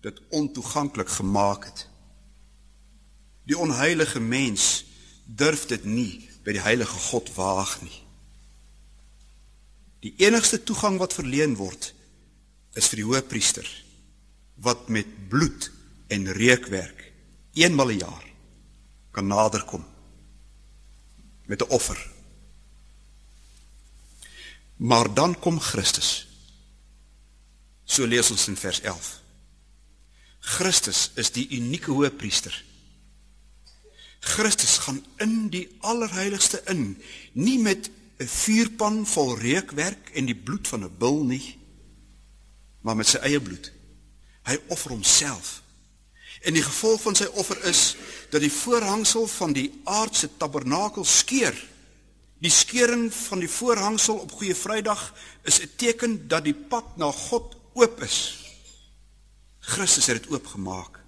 dit 0.01 0.21
ontoeganklik 0.29 1.09
gemaak 1.09 1.65
het. 1.65 1.89
Die 3.43 3.59
onheilige 3.59 4.21
mens 4.21 4.85
durf 5.25 5.67
dit 5.67 5.85
nie 5.85 6.29
by 6.43 6.53
die 6.53 6.63
heilige 6.63 6.99
God 7.11 7.35
waag 7.35 7.83
nie. 7.83 8.03
Die 10.01 10.15
enigste 10.17 10.63
toegang 10.63 10.99
wat 10.99 11.13
verleen 11.13 11.57
word 11.57 11.95
is 12.77 12.89
vir 12.93 13.03
die 13.03 13.09
hoëpriester 13.09 13.69
wat 14.65 14.89
met 14.89 15.09
bloed 15.29 15.71
en 16.13 16.33
reukwerk 16.33 17.13
eenmal 17.57 17.91
'n 17.91 17.99
jaar 17.99 18.25
kan 19.11 19.27
naderkom 19.27 19.85
met 21.47 21.63
'n 21.63 21.71
offer. 21.71 22.11
Maar 24.77 25.15
dan 25.15 25.39
kom 25.39 25.61
Christus. 25.61 26.27
So 27.85 28.07
lees 28.07 28.31
ons 28.31 28.49
in 28.49 28.57
vers 28.57 28.81
11. 28.81 29.21
Christus 30.39 31.11
is 31.15 31.31
die 31.31 31.49
unieke 31.49 31.91
hoëpriester. 31.91 32.65
Christus 34.21 34.79
gaan 34.79 35.05
in 35.17 35.49
die 35.49 35.77
allerheiligste 35.81 36.63
in, 36.65 37.03
nie 37.33 37.59
met 37.59 37.91
'n 38.19 38.27
vuurpan 38.27 39.07
vol 39.07 39.39
reukwerk 39.39 40.11
en 40.15 40.25
die 40.25 40.35
bloed 40.35 40.69
van 40.69 40.85
'n 40.85 40.97
bul 40.99 41.25
nie, 41.25 41.59
maar 42.87 42.95
met 42.95 43.09
sy 43.11 43.19
eie 43.27 43.41
bloed. 43.43 43.73
Hy 44.47 44.55
offer 44.71 44.95
homself. 44.95 45.57
En 46.47 46.55
die 46.55 46.63
gevolg 46.63 47.03
van 47.03 47.17
sy 47.19 47.27
offer 47.35 47.59
is 47.67 47.97
dat 48.31 48.45
die 48.45 48.53
voorhangsel 48.53 49.27
van 49.27 49.57
die 49.57 49.73
aardse 49.91 50.29
tabernakel 50.39 51.05
skeur. 51.09 51.57
Die 52.39 52.53
skeuring 52.53 53.09
van 53.11 53.43
die 53.43 53.51
voorhangsel 53.51 54.21
op 54.23 54.37
Goeie 54.39 54.55
Vrydag 54.55 55.03
is 55.43 55.59
'n 55.61 55.71
teken 55.77 56.29
dat 56.29 56.45
die 56.45 56.55
pad 56.55 56.97
na 56.97 57.11
God 57.11 57.57
oop 57.75 58.03
is. 58.03 58.39
Christus 59.59 60.07
het 60.07 60.23
dit 60.23 60.31
oopgemaak. 60.31 61.01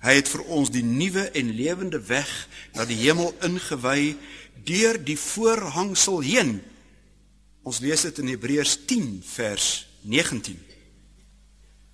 Hy 0.00 0.14
het 0.14 0.28
vir 0.28 0.44
ons 0.44 0.70
die 0.70 0.84
nuwe 0.84 1.30
en 1.30 1.56
lewende 1.56 2.00
weg 2.00 2.48
na 2.74 2.84
die 2.84 2.96
hemel 2.96 3.34
ingewy 3.40 4.16
deur 4.64 5.04
die 5.04 5.18
voorhangsel 5.18 6.20
heen. 6.20 6.60
Ons 7.62 7.80
lees 7.80 8.00
dit 8.00 8.18
in 8.18 8.28
Hebreërs 8.28 8.78
10 8.84 9.22
vers 9.24 9.89
19. 10.00 10.58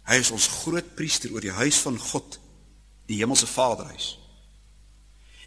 Hy 0.06 0.16
is 0.22 0.30
ons 0.30 0.46
groot 0.62 0.94
priester 0.94 1.32
oor 1.32 1.42
die 1.42 1.54
huis 1.54 1.78
van 1.82 1.98
God, 1.98 2.38
die 3.06 3.18
hemelse 3.18 3.46
Vaderhuis. 3.46 4.14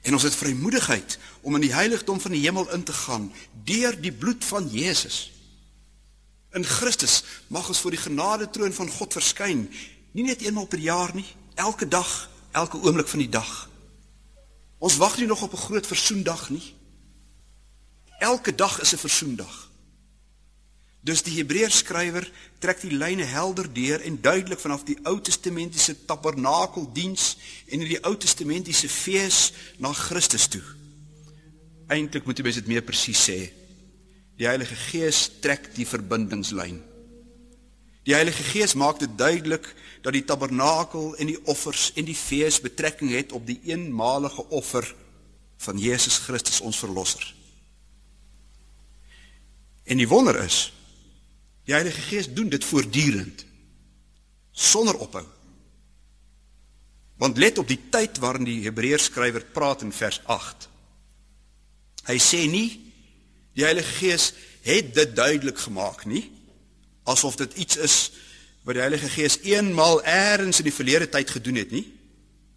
En 0.01 0.15
ons 0.15 0.23
het 0.23 0.35
vrymoedigheid 0.35 1.17
om 1.41 1.55
in 1.55 1.61
die 1.61 1.73
heiligdom 1.73 2.19
van 2.19 2.31
die 2.31 2.43
hemel 2.43 2.69
in 2.71 2.83
te 2.83 2.93
gaan 2.93 3.31
deur 3.63 3.95
die 4.01 4.11
bloed 4.11 4.45
van 4.45 4.67
Jesus. 4.71 5.31
In 6.55 6.65
Christus 6.65 7.23
mag 7.47 7.67
ons 7.67 7.79
voor 7.79 7.95
die 7.95 8.01
genade 8.01 8.49
troon 8.49 8.73
van 8.73 8.89
God 8.89 9.13
verskyn, 9.13 9.67
nie 10.11 10.25
net 10.25 10.41
eenmal 10.41 10.67
per 10.67 10.79
jaar 10.79 11.13
nie, 11.15 11.27
elke 11.55 11.87
dag, 11.87 12.29
elke 12.51 12.79
oomblik 12.81 13.07
van 13.07 13.19
die 13.19 13.29
dag. 13.29 13.69
Ons 14.79 14.97
wag 14.97 15.17
nie 15.19 15.27
nog 15.27 15.41
op 15.41 15.53
'n 15.53 15.65
groot 15.67 15.87
versoendag 15.87 16.49
nie. 16.49 16.73
Elke 18.19 18.55
dag 18.55 18.81
is 18.81 18.93
'n 18.93 18.97
versoendag. 18.97 19.68
Dus 20.99 21.21
die 21.23 21.37
Hebreërs 21.37 21.79
skrywer 21.79 22.25
trek 22.59 22.81
die 22.83 22.91
lyne 22.91 23.23
helder 23.23 23.69
deur 23.71 24.01
en 24.03 24.19
duidelik 24.21 24.59
vanaf 24.59 24.83
die 24.87 24.97
Ou 25.07 25.15
Testamentiese 25.23 25.95
tabernakeldiens 26.05 27.37
en 27.69 27.79
in 27.79 27.87
die 27.87 28.01
Ou 28.03 28.17
Testamentiese 28.19 28.89
fees 28.91 29.39
na 29.79 29.93
Christus 29.95 30.49
toe. 30.51 30.63
Eintlik 31.89 32.27
moet 32.27 32.37
jy 32.37 32.45
mens 32.45 32.59
dit 32.59 32.67
meer 32.69 32.83
presies 32.85 33.21
sê. 33.29 33.39
Die 34.39 34.47
Heilige 34.47 34.75
Gees 34.75 35.25
trek 35.41 35.71
die 35.75 35.87
verbindingslyn. 35.87 36.81
Die 38.07 38.15
Heilige 38.15 38.43
Gees 38.51 38.75
maak 38.75 38.99
dit 38.99 39.11
duidelik 39.19 39.67
dat 40.03 40.15
die 40.15 40.23
tabernakel 40.27 41.13
en 41.19 41.31
die 41.31 41.39
offers 41.51 41.89
en 41.99 42.07
die 42.07 42.17
fees 42.17 42.59
betrekking 42.63 43.11
het 43.15 43.31
op 43.35 43.47
die 43.47 43.59
eenmalige 43.71 44.45
offer 44.55 44.87
van 45.63 45.79
Jesus 45.79 46.19
Christus 46.23 46.61
ons 46.63 46.79
verlosser. 46.79 47.23
En 49.89 49.99
die 49.99 50.07
wonder 50.07 50.37
is 50.43 50.69
Die 51.69 51.75
Heilige 51.75 52.01
Gees 52.01 52.25
doen 52.33 52.49
dit 52.49 52.65
voortdurend 52.65 53.45
sonder 54.51 54.97
ophou. 54.97 55.25
Want 57.21 57.37
let 57.37 57.59
op 57.61 57.67
die 57.69 57.77
tyd 57.93 58.17
waarin 58.17 58.47
die 58.47 58.63
Hebreërs 58.63 59.11
skrywer 59.11 59.45
praat 59.53 59.83
in 59.85 59.91
vers 59.93 60.17
8. 60.25 60.65
Hy 62.09 62.15
sê 62.17 62.39
nie 62.49 62.71
die 63.53 63.67
Heilige 63.67 63.91
Gees 63.99 64.31
het 64.65 64.95
dit 64.97 65.13
duidelik 65.13 65.61
gemaak 65.61 66.07
nie 66.09 66.23
asof 67.09 67.37
dit 67.37 67.53
iets 67.61 67.77
is 67.85 67.97
wat 68.65 68.79
die 68.79 68.83
Heilige 68.83 69.11
Gees 69.13 69.37
eenmal 69.45 70.01
eers 70.01 70.63
in 70.63 70.67
die 70.71 70.73
verlede 70.73 71.09
tyd 71.09 71.29
gedoen 71.37 71.61
het 71.61 71.69
nie. 71.73 71.85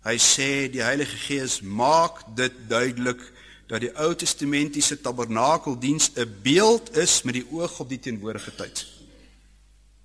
Hy 0.09 0.17
sê 0.17 0.49
die 0.73 0.83
Heilige 0.83 1.21
Gees 1.27 1.61
maak 1.61 2.25
dit 2.37 2.57
duidelik 2.73 3.21
dat 3.69 3.85
die 3.85 3.93
Ou 4.01 4.15
Testamentiese 4.17 5.01
tabernakeldiens 5.05 6.11
'n 6.17 6.33
beeld 6.43 6.97
is 6.97 7.23
met 7.29 7.35
die 7.35 7.47
oog 7.53 7.81
op 7.81 7.89
die 7.93 8.01
teenwoordige 8.01 8.57
tyd. 8.57 8.92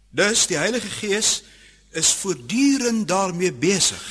Dus 0.09 0.47
die 0.47 0.57
Heilige 0.57 0.87
Gees 0.87 1.43
is 1.91 2.13
voortdurend 2.13 3.07
daarmee 3.07 3.53
besig. 3.53 4.03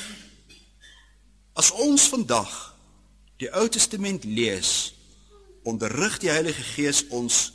As 1.53 1.71
ons 1.71 2.09
vandag 2.09 2.77
die 3.37 3.51
Ou 3.53 3.69
Testament 3.69 4.25
lees, 4.25 4.95
onderrig 5.63 6.19
die 6.19 6.31
Heilige 6.31 6.63
Gees 6.63 7.05
ons 7.09 7.53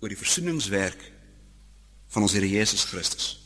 oor 0.00 0.12
die 0.12 0.18
versoeningswerk 0.18 1.00
van 2.12 2.22
ons 2.22 2.34
Here 2.36 2.48
Jesus 2.48 2.84
Christus. 2.84 3.38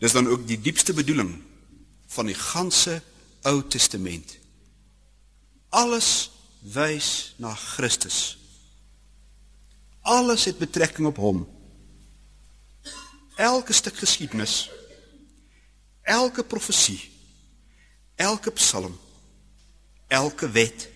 Dis 0.00 0.12
dan 0.16 0.26
ook 0.26 0.46
die 0.48 0.60
diepste 0.60 0.94
bedoeling 0.96 1.34
van 2.06 2.26
die 2.26 2.34
ganse 2.34 3.02
Ou 3.42 3.60
Testament. 3.68 4.38
Alles 5.68 6.30
wys 6.60 7.34
na 7.36 7.54
Christus. 7.54 8.39
Alles 10.00 10.44
het 10.44 10.58
betrekking 10.58 11.06
op 11.06 11.16
hom. 11.16 11.48
Elke 13.36 13.72
stuk 13.72 13.96
geskiedenis, 13.96 14.70
elke 16.02 16.44
profesie, 16.44 17.10
elke 18.14 18.50
psalm, 18.50 18.98
elke 20.06 20.50
wet, 20.50 20.88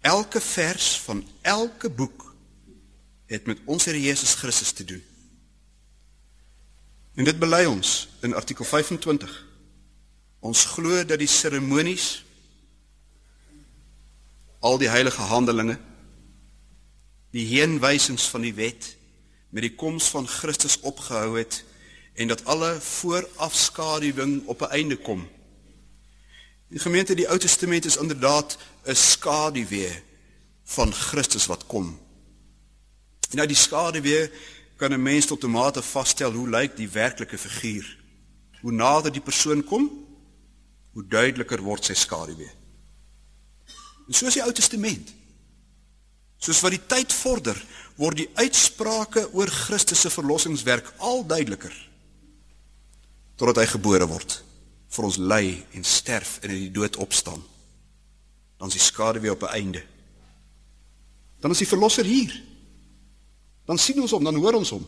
elke 0.00 0.40
vers 0.40 1.00
van 1.00 1.28
elke 1.40 1.90
boek 1.90 2.34
het 3.26 3.46
met 3.46 3.58
ons 3.64 3.84
Here 3.84 4.00
Jesus 4.00 4.34
Christus 4.34 4.72
te 4.72 4.84
doen. 4.84 5.02
En 7.14 7.24
dit 7.24 7.38
bely 7.38 7.64
ons 7.64 8.08
in 8.20 8.34
artikel 8.34 8.64
25. 8.64 9.32
Ons 10.44 10.64
glo 10.74 11.04
dat 11.04 11.18
die 11.18 11.30
seremonies 11.30 12.24
al 14.64 14.78
die 14.80 14.88
heilige 14.88 15.22
handelinge 15.30 15.78
die 17.34 17.46
heenwysings 17.50 18.28
van 18.30 18.44
die 18.46 18.54
wet 18.54 18.92
met 19.54 19.66
die 19.66 19.74
koms 19.74 20.06
van 20.14 20.28
Christus 20.30 20.78
opgehou 20.86 21.38
het 21.38 21.64
en 22.14 22.30
dat 22.30 22.44
alle 22.44 22.76
voorafskaduwing 22.80 24.46
op 24.46 24.62
'n 24.62 24.70
einde 24.70 24.96
kom. 24.96 25.28
Die 26.68 26.78
gemeente 26.78 27.14
die 27.14 27.28
Ou 27.28 27.38
Testament 27.38 27.84
is 27.84 27.96
inderdaad 27.96 28.58
'n 28.86 28.94
skaduwee 28.94 30.02
van 30.64 30.92
Christus 30.92 31.46
wat 31.46 31.66
kom. 31.66 31.98
En 33.30 33.36
nou 33.36 33.46
die 33.46 33.56
skaduwee 33.56 34.30
kan 34.76 34.92
'n 34.92 35.02
mens 35.02 35.26
tot 35.26 35.44
'n 35.44 35.50
mate 35.50 35.82
vasstel 35.82 36.32
hoe 36.32 36.48
lyk 36.48 36.76
die 36.76 36.88
werklike 36.88 37.38
figuur. 37.38 37.98
Hoe 38.60 38.72
nader 38.72 39.12
die 39.12 39.20
persoon 39.20 39.64
kom, 39.64 40.06
hoe 40.92 41.06
duideliker 41.08 41.62
word 41.62 41.84
sy 41.84 41.94
skaduwee. 41.94 42.50
En 44.06 44.14
so 44.14 44.26
is 44.26 44.32
die 44.32 44.42
Ou 44.42 44.52
Testament. 44.52 45.14
Soos 46.44 46.60
wat 46.60 46.74
die 46.74 46.82
tyd 46.84 47.12
vorder, 47.16 47.56
word 47.96 48.18
die 48.20 48.28
uitsprake 48.36 49.28
oor 49.32 49.48
Christus 49.48 50.02
se 50.04 50.10
verlossingswerk 50.12 50.90
al 50.98 51.22
duideliker. 51.24 51.72
Totdat 53.40 53.62
hy 53.62 53.68
gebore 53.70 54.08
word, 54.10 54.36
vir 54.92 55.06
ons 55.08 55.18
ly 55.18 55.44
en 55.74 55.86
sterf 55.88 56.36
en 56.42 56.52
uit 56.52 56.66
die 56.66 56.74
dood 56.74 56.98
opstaan. 57.02 57.40
Dan 58.60 58.68
is 58.68 58.76
die 58.76 58.84
skade 58.84 59.22
weer 59.24 59.32
op 59.34 59.42
'n 59.42 59.56
einde. 59.56 59.82
Dan 61.40 61.50
is 61.50 61.58
die 61.58 61.68
verlosser 61.68 62.04
hier. 62.04 62.32
Dan 63.64 63.78
sien 63.78 64.00
ons 64.00 64.10
hom, 64.10 64.24
dan 64.24 64.36
hoor 64.36 64.54
ons 64.54 64.70
hom. 64.70 64.86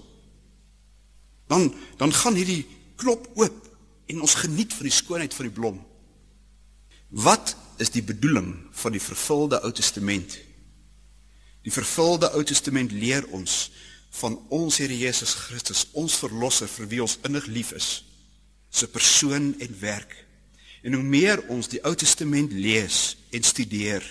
Dan 1.49 1.75
dan 1.97 2.12
gaan 2.12 2.35
hierdie 2.35 2.66
knop 2.97 3.29
oop 3.35 3.77
en 4.07 4.21
ons 4.21 4.35
geniet 4.35 4.75
van 4.75 4.83
die 4.83 4.92
skoonheid 4.92 5.35
van 5.35 5.47
die 5.47 5.55
blom. 5.55 5.87
Wat 7.09 7.57
is 7.77 7.90
die 7.90 8.03
bedoeling 8.03 8.66
van 8.71 8.92
die 8.92 9.01
vervulde 9.01 9.61
Ou 9.62 9.73
Testament? 9.73 10.46
Die 11.67 11.75
vervulde 11.75 12.31
Ou 12.39 12.45
Testament 12.47 12.93
leer 12.95 13.27
ons 13.35 13.71
van 14.21 14.37
ons 14.55 14.79
Here 14.79 14.95
Jesus 14.95 15.35
Christus, 15.35 15.89
ons 15.99 16.15
verlosser 16.15 16.71
vir 16.71 16.87
wie 16.93 17.03
ons 17.03 17.19
innig 17.27 17.49
lief 17.51 17.73
is, 17.75 17.89
se 18.71 18.87
persoon 18.87 19.51
en 19.59 19.75
werk. 19.81 20.15
En 20.87 20.95
hoe 20.95 21.03
meer 21.03 21.43
ons 21.51 21.67
die 21.73 21.83
Ou 21.83 21.93
Testament 21.99 22.55
lees 22.55 23.17
en 23.35 23.43
studeer, 23.43 24.07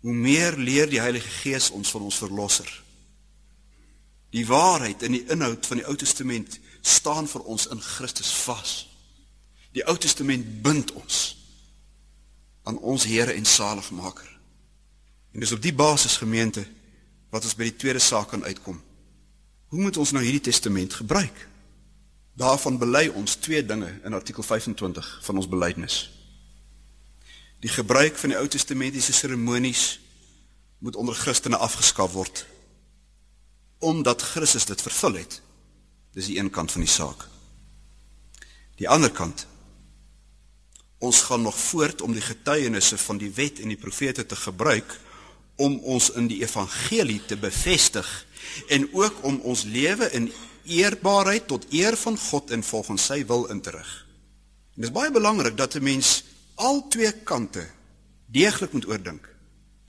hoe 0.00 0.16
meer 0.16 0.56
leer 0.56 0.88
die 0.88 1.02
Heilige 1.04 1.28
Gees 1.42 1.68
ons 1.70 1.92
van 1.92 2.08
ons 2.08 2.22
verlosser. 2.24 2.70
Die 4.32 4.46
waarheid 4.48 5.04
in 5.04 5.18
die 5.18 5.24
inhoud 5.30 5.68
van 5.68 5.82
die 5.82 5.86
Ou 5.86 5.94
Testament 6.00 6.58
staan 6.80 7.28
vir 7.28 7.44
ons 7.44 7.68
in 7.72 7.80
Christus 7.80 8.32
vas. 8.48 8.76
Die 9.76 9.84
Ou 9.84 9.98
Testament 10.00 10.62
bind 10.64 10.96
ons 10.96 11.24
aan 12.64 12.80
ons 12.80 13.04
Here 13.04 13.36
en 13.36 13.44
Saligmaker. 13.44 14.33
En 15.34 15.42
dis 15.42 15.52
op 15.52 15.62
die 15.62 15.74
basis 15.74 16.16
gemeente 16.16 16.62
wat 17.34 17.42
ons 17.42 17.56
by 17.58 17.66
die 17.66 17.76
tweede 17.76 17.98
saak 17.98 18.30
kan 18.30 18.44
uitkom. 18.46 18.78
Hoe 19.74 19.80
moet 19.82 19.96
ons 19.98 20.12
nou 20.14 20.22
hierdie 20.22 20.46
testament 20.46 20.94
gebruik? 20.94 21.34
Daarvan 22.38 22.78
bely 22.78 23.08
ons 23.18 23.34
twee 23.42 23.64
dinge 23.66 23.90
in 24.06 24.14
artikel 24.14 24.42
25 24.46 25.08
van 25.26 25.36
ons 25.42 25.50
belydenis. 25.50 25.96
Die 27.58 27.70
gebruik 27.70 28.16
van 28.20 28.30
die 28.30 28.38
Ou 28.38 28.46
Testamentiese 28.48 29.12
seremonies 29.12 29.98
moet 30.78 30.96
onder 30.96 31.14
Christene 31.14 31.56
afgeskaf 31.56 32.12
word 32.12 32.46
omdat 33.84 34.22
Christus 34.22 34.64
dit 34.64 34.80
vervul 34.80 35.18
het. 35.18 35.34
Dis 36.16 36.30
die 36.30 36.38
een 36.38 36.48
kant 36.50 36.72
van 36.72 36.80
die 36.80 36.88
saak. 36.88 37.26
Die 38.80 38.88
ander 38.88 39.10
kant 39.12 39.46
ons 41.04 41.20
gaan 41.28 41.42
nog 41.42 41.58
voort 41.58 42.00
om 42.00 42.14
die 42.16 42.24
getuienisse 42.24 42.96
van 42.98 43.18
die 43.20 43.28
wet 43.36 43.58
en 43.60 43.68
die 43.68 43.76
profete 43.76 44.24
te 44.26 44.36
gebruik 44.36 44.94
om 45.56 45.78
ons 45.78 46.10
in 46.10 46.26
die 46.26 46.42
evangelie 46.42 47.20
te 47.26 47.36
bevestig 47.36 48.08
en 48.68 48.88
ook 48.92 49.22
om 49.22 49.40
ons 49.40 49.64
lewe 49.64 50.10
in 50.12 50.32
eerbaarheid 50.64 51.46
tot 51.46 51.66
eer 51.72 51.96
van 51.96 52.18
God 52.18 52.50
en 52.50 52.62
volgens 52.62 53.04
sy 53.04 53.24
wil 53.26 53.46
in 53.52 53.60
te 53.60 53.70
rig. 53.70 53.92
Dit 54.74 54.88
is 54.88 54.94
baie 54.94 55.10
belangrik 55.10 55.56
dat 55.56 55.74
'n 55.74 55.82
mens 55.82 56.24
al 56.54 56.88
twee 56.88 57.12
kante 57.12 57.66
deeglik 58.26 58.72
moet 58.72 58.86
oordink. 58.86 59.28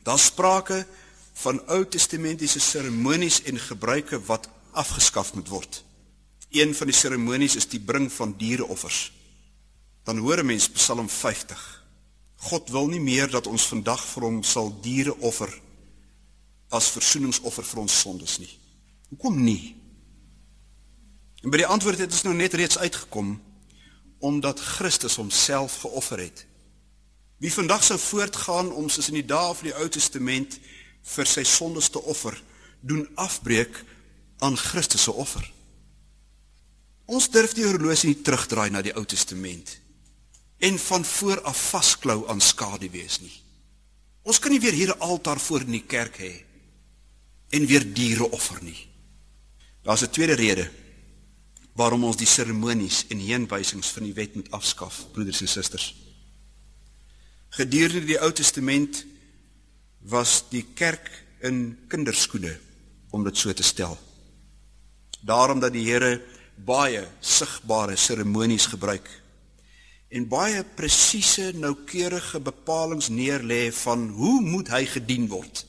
Daar's 0.03 0.25
sprake 0.25 0.85
van 1.33 1.67
Ou 1.67 1.85
Testamentiese 1.85 2.59
seremonies 2.59 3.41
en 3.43 3.59
gebruike 3.59 4.19
wat 4.25 4.49
afgeskaf 4.71 5.33
moet 5.33 5.47
word. 5.47 5.83
Een 6.49 6.75
van 6.75 6.87
die 6.87 6.95
seremonies 6.95 7.55
is 7.55 7.67
die 7.67 7.79
bring 7.79 8.11
van 8.11 8.35
diereoffers. 8.37 9.11
Dan 10.03 10.17
hoor 10.17 10.37
'n 10.37 10.45
mens 10.45 10.69
Psalm 10.69 11.09
50. 11.09 11.84
God 12.37 12.69
wil 12.69 12.87
nie 12.87 12.99
meer 12.99 13.29
dat 13.31 13.47
ons 13.47 13.67
vandag 13.67 14.03
vir 14.13 14.27
hom 14.27 14.43
sal 14.43 14.73
diere 14.83 15.15
offer 15.23 15.51
as 16.75 16.91
versoeningsoffer 16.91 17.63
vir 17.63 17.81
ons 17.85 17.99
sondes 18.01 18.37
nie. 18.41 18.51
Hoekom 19.09 19.37
nie? 19.43 19.75
En 21.43 21.53
by 21.53 21.61
die 21.61 21.69
antwoord 21.69 22.01
het 22.01 22.11
ons 22.11 22.25
nou 22.25 22.33
net 22.35 22.57
reeds 22.57 22.77
uitgekom 22.77 23.37
omdat 24.25 24.59
Christus 24.59 25.19
homself 25.19 25.77
geoffer 25.83 26.23
het. 26.23 26.45
Wie 27.37 27.53
vandag 27.53 27.83
sou 27.83 27.97
voortgaan 27.99 28.71
om 28.71 28.87
soos 28.89 29.11
in 29.11 29.19
die 29.19 29.27
dae 29.27 29.53
van 29.53 29.67
die 29.67 29.75
Ou 29.75 29.87
Testament 29.91 30.57
vir 31.05 31.29
sy 31.29 31.43
sondes 31.45 31.91
te 31.93 32.01
offer, 32.01 32.33
doen 32.81 33.05
afbreek 33.21 33.75
aan 34.41 34.57
Christus 34.57 35.05
se 35.05 35.13
offer. 35.13 35.45
Ons 37.05 37.29
durf 37.29 37.53
die 37.53 37.67
horlosie 37.67 38.13
nie 38.13 38.21
terugdraai 38.25 38.71
na 38.73 38.81
die 38.81 38.95
Ou 38.97 39.05
Testament 39.05 39.75
en 40.57 40.79
van 40.79 41.05
voor 41.05 41.41
af 41.41 41.69
vasklou 41.69 42.29
aan 42.29 42.41
skadu 42.41 42.89
wees 42.89 43.19
nie. 43.19 43.33
Ons 44.25 44.39
kan 44.39 44.51
nie 44.51 44.59
weer 44.59 44.73
hier 44.73 44.95
'n 44.95 44.99
altaar 44.99 45.39
voor 45.39 45.61
in 45.61 45.71
die 45.71 45.85
kerk 45.85 46.17
hê 46.17 46.43
en 47.49 47.65
weer 47.65 47.93
diere 47.93 48.31
offer 48.31 48.63
nie. 48.63 48.87
Daar's 49.83 50.01
'n 50.01 50.09
tweede 50.09 50.33
rede 50.33 50.71
waarom 51.73 52.03
ons 52.03 52.17
die 52.17 52.27
seremonies 52.27 53.05
en 53.07 53.19
heenwysings 53.19 53.87
van 53.87 54.03
die 54.03 54.13
wet 54.13 54.35
moet 54.35 54.51
afskaf, 54.51 55.11
broeders 55.11 55.41
en 55.41 55.47
susters. 55.47 55.95
Gedurende 57.49 58.05
die 58.05 58.19
Ou 58.19 58.31
Testament 58.31 59.05
was 59.99 60.43
die 60.49 60.65
kerk 60.73 61.11
in 61.39 61.77
kinderskoene 61.87 62.59
om 63.09 63.23
dit 63.23 63.37
so 63.37 63.53
te 63.53 63.63
stel. 63.63 63.97
Daarom 65.21 65.59
dat 65.59 65.73
die 65.73 65.85
Here 65.87 66.21
baie 66.55 67.07
sigbare 67.19 67.95
seremonies 67.95 68.65
gebruik 68.65 69.09
en 70.07 70.27
baie 70.27 70.63
presiese 70.77 71.51
noukeurige 71.57 72.39
bepalinge 72.39 73.11
neerlê 73.11 73.71
van 73.73 74.07
hoe 74.09 74.41
moet 74.41 74.69
hy 74.69 74.85
gedien 74.85 75.27
word. 75.27 75.65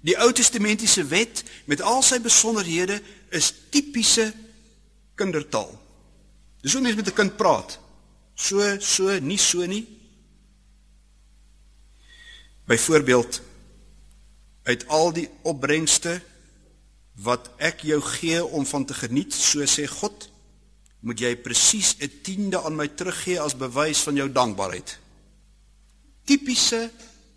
Die 0.00 0.16
Ou 0.16 0.32
Testamentiese 0.32 1.04
wet 1.04 1.44
met 1.68 1.82
al 1.84 2.00
sy 2.02 2.20
besonderhede 2.24 3.02
is 3.36 3.52
tipiese 3.70 4.30
kindertaal. 5.14 5.70
Dis 6.64 6.72
hoe 6.72 6.82
mense 6.82 6.96
met 6.96 7.08
'n 7.08 7.14
kind 7.20 7.36
praat. 7.36 7.78
So, 8.34 8.78
so, 8.80 9.18
nie 9.18 9.38
so 9.38 9.66
nie. 9.66 9.86
Byvoorbeeld 12.64 13.42
uit 14.62 14.86
al 14.88 15.12
die 15.12 15.28
opbrengste 15.42 16.20
wat 17.14 17.50
ek 17.56 17.82
jou 17.82 18.00
gee 18.00 18.44
om 18.44 18.66
van 18.66 18.84
te 18.84 18.94
geniet, 18.94 19.34
so 19.34 19.64
sê 19.66 19.86
God, 19.86 20.29
moet 21.00 21.20
jy 21.20 21.36
presies 21.36 21.96
'n 21.98 22.20
tiende 22.22 22.62
aan 22.62 22.76
my 22.76 22.88
teruggee 22.88 23.40
as 23.40 23.56
bewys 23.56 24.00
van 24.00 24.14
jou 24.14 24.32
dankbaarheid. 24.32 24.98
Tipiese 26.24 26.90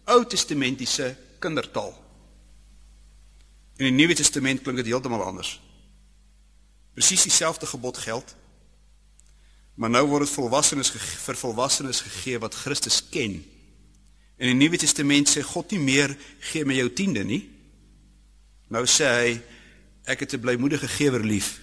Ou 0.06 0.26
Testamentiese 0.26 1.16
kindertaal. 1.40 1.94
In 3.80 3.86
die 3.86 3.96
Nuwe 3.96 4.14
Testament 4.14 4.62
klink 4.62 4.78
dit 4.78 4.92
heeltemal 4.92 5.24
anders. 5.24 5.62
Presies 6.94 7.24
dieselfde 7.24 7.66
gebod 7.66 7.98
geld. 7.98 8.36
Maar 9.76 9.90
nou 9.90 10.04
word 10.08 10.28
dit 10.28 10.36
volwassenes 10.36 10.92
vir 10.94 11.40
volwassenes 11.40 12.04
gegee 12.06 12.40
wat 12.40 12.54
Christus 12.54 13.00
ken. 13.10 13.40
In 14.38 14.52
die 14.52 14.60
Nuwe 14.60 14.78
Testament 14.78 15.32
sê 15.32 15.42
God 15.42 15.72
nie 15.72 15.82
meer 15.82 16.14
gee 16.52 16.66
my 16.66 16.76
jou 16.78 16.92
tiende 16.94 17.24
nie. 17.24 17.42
Nou 18.70 18.84
sê 18.86 19.08
hy 19.08 19.42
ek 20.06 20.20
het 20.20 20.34
'n 20.34 20.44
blymoedige 20.44 20.88
gewer 20.88 21.24
lief. 21.24 21.63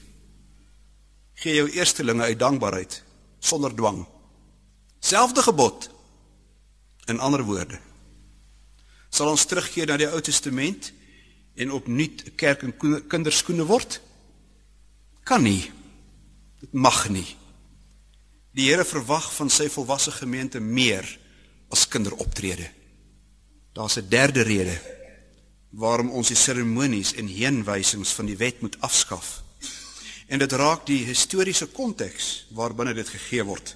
Gee 1.40 1.56
jou 1.56 1.68
eerstelinge 1.72 2.22
uit 2.22 2.38
dankbaarheid 2.38 3.02
sonder 3.40 3.74
dwang. 3.74 4.04
Selfde 5.00 5.42
gebod 5.42 5.88
in 7.08 7.18
ander 7.18 7.42
woorde. 7.42 7.78
Sal 9.08 9.32
ons 9.32 9.44
terugkeer 9.48 9.88
na 9.88 9.96
die 9.96 10.08
Ou 10.10 10.20
Testament 10.20 10.92
en 11.56 11.72
opnuut 11.72 12.24
'n 12.26 12.34
kerk 12.36 12.62
en 12.62 12.76
kinderskoene 13.08 13.64
word? 13.64 14.00
Kan 15.24 15.42
nie. 15.42 15.72
Dit 16.60 16.72
mag 16.72 17.08
nie. 17.08 17.36
Die 18.52 18.68
Here 18.68 18.84
verwag 18.84 19.34
van 19.34 19.50
sy 19.50 19.68
volwasse 19.68 20.10
gemeente 20.10 20.60
meer 20.60 21.18
as 21.70 21.88
kinderoptrede. 21.88 22.70
Daar's 23.72 23.96
'n 23.96 24.08
derde 24.08 24.42
rede 24.42 24.80
waarom 25.70 26.10
ons 26.10 26.28
die 26.28 26.36
seremonies 26.36 27.14
en 27.14 27.26
heenwysings 27.26 28.12
van 28.12 28.26
die 28.26 28.36
wet 28.36 28.60
moet 28.60 28.80
afskaf. 28.80 29.42
En 30.30 30.38
dit 30.38 30.52
raak 30.52 30.84
die 30.86 31.00
historiese 31.04 31.66
konteks 31.74 32.26
waarbinne 32.54 32.94
dit 32.94 33.08
gegee 33.08 33.42
word. 33.44 33.74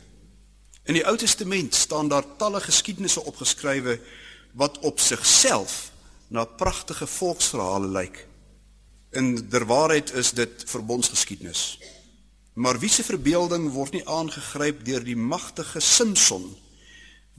In 0.87 0.95
die 0.95 1.03
Ou 1.03 1.17
Testament 1.19 1.75
staan 1.75 2.09
daar 2.09 2.27
talle 2.39 2.61
geskiedenisse 2.63 3.25
opgeskrywe 3.27 3.99
wat 4.55 4.79
op 4.87 5.01
sigself 5.03 5.91
na 6.31 6.45
pragtige 6.45 7.07
volksverhale 7.11 7.89
lyk. 7.91 8.21
In 9.11 9.49
der 9.51 9.67
waarheid 9.67 10.13
is 10.15 10.31
dit 10.31 10.63
verbondsgeskiedenis. 10.67 11.79
Maar 12.55 12.79
wie 12.79 12.91
se 12.91 13.03
verbeelding 13.03 13.73
word 13.75 13.97
nie 13.97 14.05
aangegryp 14.07 14.85
deur 14.87 15.03
die 15.03 15.19
magtige 15.19 15.81
Samson 15.83 16.47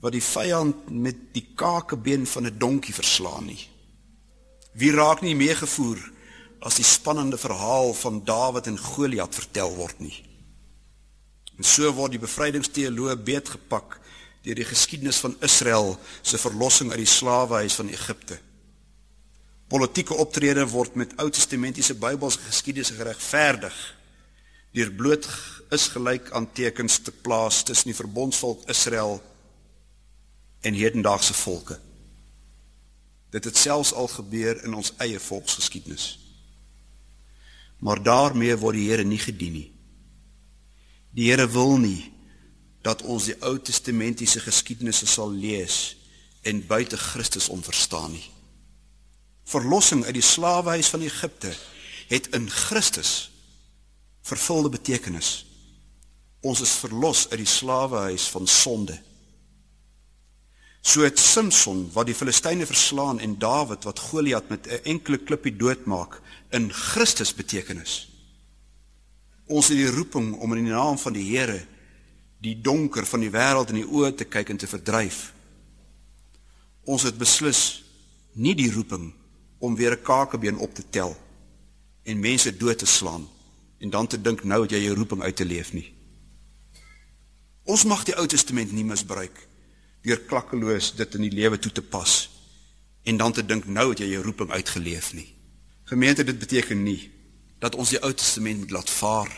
wat 0.04 0.12
die 0.12 0.24
vyand 0.24 0.90
met 0.92 1.32
die 1.32 1.46
kakebeen 1.56 2.26
van 2.26 2.46
'n 2.46 2.58
donkie 2.58 2.94
verslaan 2.94 3.46
nie. 3.46 3.68
Wie 4.72 4.92
raak 4.92 5.20
nie 5.20 5.34
meegevoer 5.34 6.12
as 6.66 6.80
die 6.80 6.86
spannende 6.86 7.38
verhaal 7.38 7.92
van 7.94 8.24
Dawid 8.26 8.66
en 8.66 8.78
Goliat 8.78 9.34
vertel 9.34 9.74
word 9.76 10.00
nie. 10.02 10.16
En 11.56 11.64
so 11.64 11.92
word 11.94 12.16
die 12.16 12.22
bevrydingsteoloog 12.22 13.22
beetgepak 13.24 14.00
deur 14.42 14.58
die 14.58 14.66
geskiedenis 14.66 15.20
van 15.22 15.36
Israel 15.46 15.94
se 16.22 16.38
verlossing 16.38 16.90
uit 16.90 17.02
die 17.04 17.10
slawehuis 17.10 17.78
van 17.78 17.90
Egipte. 17.90 18.38
Politieke 19.70 20.14
optrede 20.14 20.66
word 20.70 20.94
met 20.94 21.14
Ou 21.22 21.30
Testamentiese 21.30 21.96
Bybelse 21.98 22.42
geskiedenisse 22.46 22.98
geregverdig 22.98 23.78
deur 24.76 24.92
bloot 24.92 25.26
is 25.72 25.86
gelyk 25.94 26.28
aan 26.36 26.50
tekens 26.52 26.98
te 27.00 27.10
plaas 27.10 27.62
tussen 27.64 27.88
die 27.88 27.96
verbondsvolk 27.96 28.66
Israel 28.70 29.16
en 30.60 30.76
hedendaagse 30.76 31.34
volke. 31.34 31.78
Dit 33.30 33.48
het 33.48 33.56
selfs 33.56 33.94
al 33.94 34.10
gebeur 34.12 34.62
in 34.64 34.74
ons 34.74 34.92
eie 35.02 35.18
volksgeskiedenis. 35.20 36.25
Maar 37.78 38.02
daarmee 38.02 38.56
word 38.56 38.76
die 38.76 38.88
Here 38.90 39.04
nie 39.04 39.20
gedien 39.20 39.52
nie. 39.52 39.70
Die 41.16 41.30
Here 41.30 41.48
wil 41.50 41.76
nie 41.78 42.12
dat 42.82 43.02
ons 43.02 43.26
die 43.28 43.36
Ou 43.42 43.56
Testamentiese 43.58 44.40
geskiedenisse 44.40 45.06
sal 45.06 45.32
lees 45.32 45.96
en 46.46 46.66
buite 46.66 46.96
Christus 46.96 47.48
onverstaan 47.48 48.12
nie 48.14 48.26
verlossing 49.46 50.04
uit 50.04 50.14
die 50.18 50.26
slawehuis 50.26 50.88
van 50.90 51.00
Egipte 51.00 51.54
het 52.10 52.28
in 52.34 52.50
Christus 52.50 53.30
vervulde 54.26 54.68
betekenis. 54.68 55.46
Ons 56.40 56.60
is 56.60 56.72
verlos 56.82 57.28
uit 57.30 57.38
die 57.38 57.50
slawehuis 57.50 58.26
van 58.34 58.46
sonde. 58.46 58.98
So 60.86 61.02
het 61.02 61.18
Samson 61.18 61.88
wat 61.92 62.06
die 62.06 62.14
Filistyne 62.14 62.66
verslaan 62.66 63.18
en 63.18 63.38
Dawid 63.42 63.82
wat 63.88 63.98
Goliat 63.98 64.48
met 64.48 64.66
'n 64.66 64.84
enkele 64.84 65.18
klippie 65.18 65.56
doodmaak 65.56 66.20
in 66.50 66.72
Christus 66.72 67.34
betekenis. 67.34 68.08
Ons 69.46 69.68
het 69.68 69.76
die 69.76 69.90
roeping 69.90 70.34
om 70.34 70.52
in 70.52 70.64
die 70.64 70.72
naam 70.72 70.98
van 70.98 71.12
die 71.12 71.36
Here 71.36 71.66
die 72.38 72.60
donker 72.60 73.06
van 73.06 73.20
die 73.20 73.30
wêreld 73.30 73.68
in 73.68 73.74
die 73.74 73.90
oë 73.90 74.14
te 74.14 74.24
kyk 74.24 74.48
en 74.48 74.56
te 74.56 74.66
verdryf. 74.66 75.32
Ons 76.84 77.02
het 77.02 77.18
beslis 77.18 77.84
nie 78.32 78.54
die 78.54 78.72
roeping 78.72 79.12
om 79.58 79.76
weer 79.76 79.92
'n 79.92 80.02
kakebeen 80.02 80.58
op 80.58 80.74
te 80.74 80.84
tel 80.90 81.16
en 82.02 82.20
mense 82.20 82.56
dood 82.56 82.78
te 82.78 82.86
slaan 82.86 83.28
en 83.78 83.90
dan 83.90 84.06
te 84.06 84.20
dink 84.20 84.44
nou 84.44 84.62
het 84.62 84.70
jy 84.70 84.82
jou 84.82 84.94
roeping 84.94 85.22
uit 85.22 85.36
te 85.36 85.44
leef 85.44 85.72
nie. 85.72 85.94
Ons 87.64 87.84
mag 87.84 88.04
die 88.04 88.14
Ou 88.14 88.26
Testament 88.26 88.72
nie 88.72 88.84
misbruik 88.84 89.48
deur 90.06 90.22
klakkeloos 90.30 90.92
dit 90.98 91.18
in 91.18 91.26
die 91.26 91.34
lewe 91.34 91.58
toe 91.58 91.72
te 91.72 91.82
pas 91.82 92.14
en 93.06 93.18
dan 93.20 93.32
te 93.32 93.44
dink 93.46 93.66
nou 93.66 93.90
het 93.90 94.02
jy 94.02 94.08
jou 94.14 94.22
roeping 94.24 94.50
uitgeleef 94.50 95.12
nie. 95.14 95.28
Gemeente, 95.86 96.24
dit 96.26 96.38
beteken 96.38 96.82
nie 96.82 97.10
dat 97.62 97.74
ons 97.78 97.92
die 97.94 98.00
Ou 98.02 98.12
Testament 98.14 98.64
moet 98.64 98.74
laat 98.74 98.90
vaar 98.90 99.30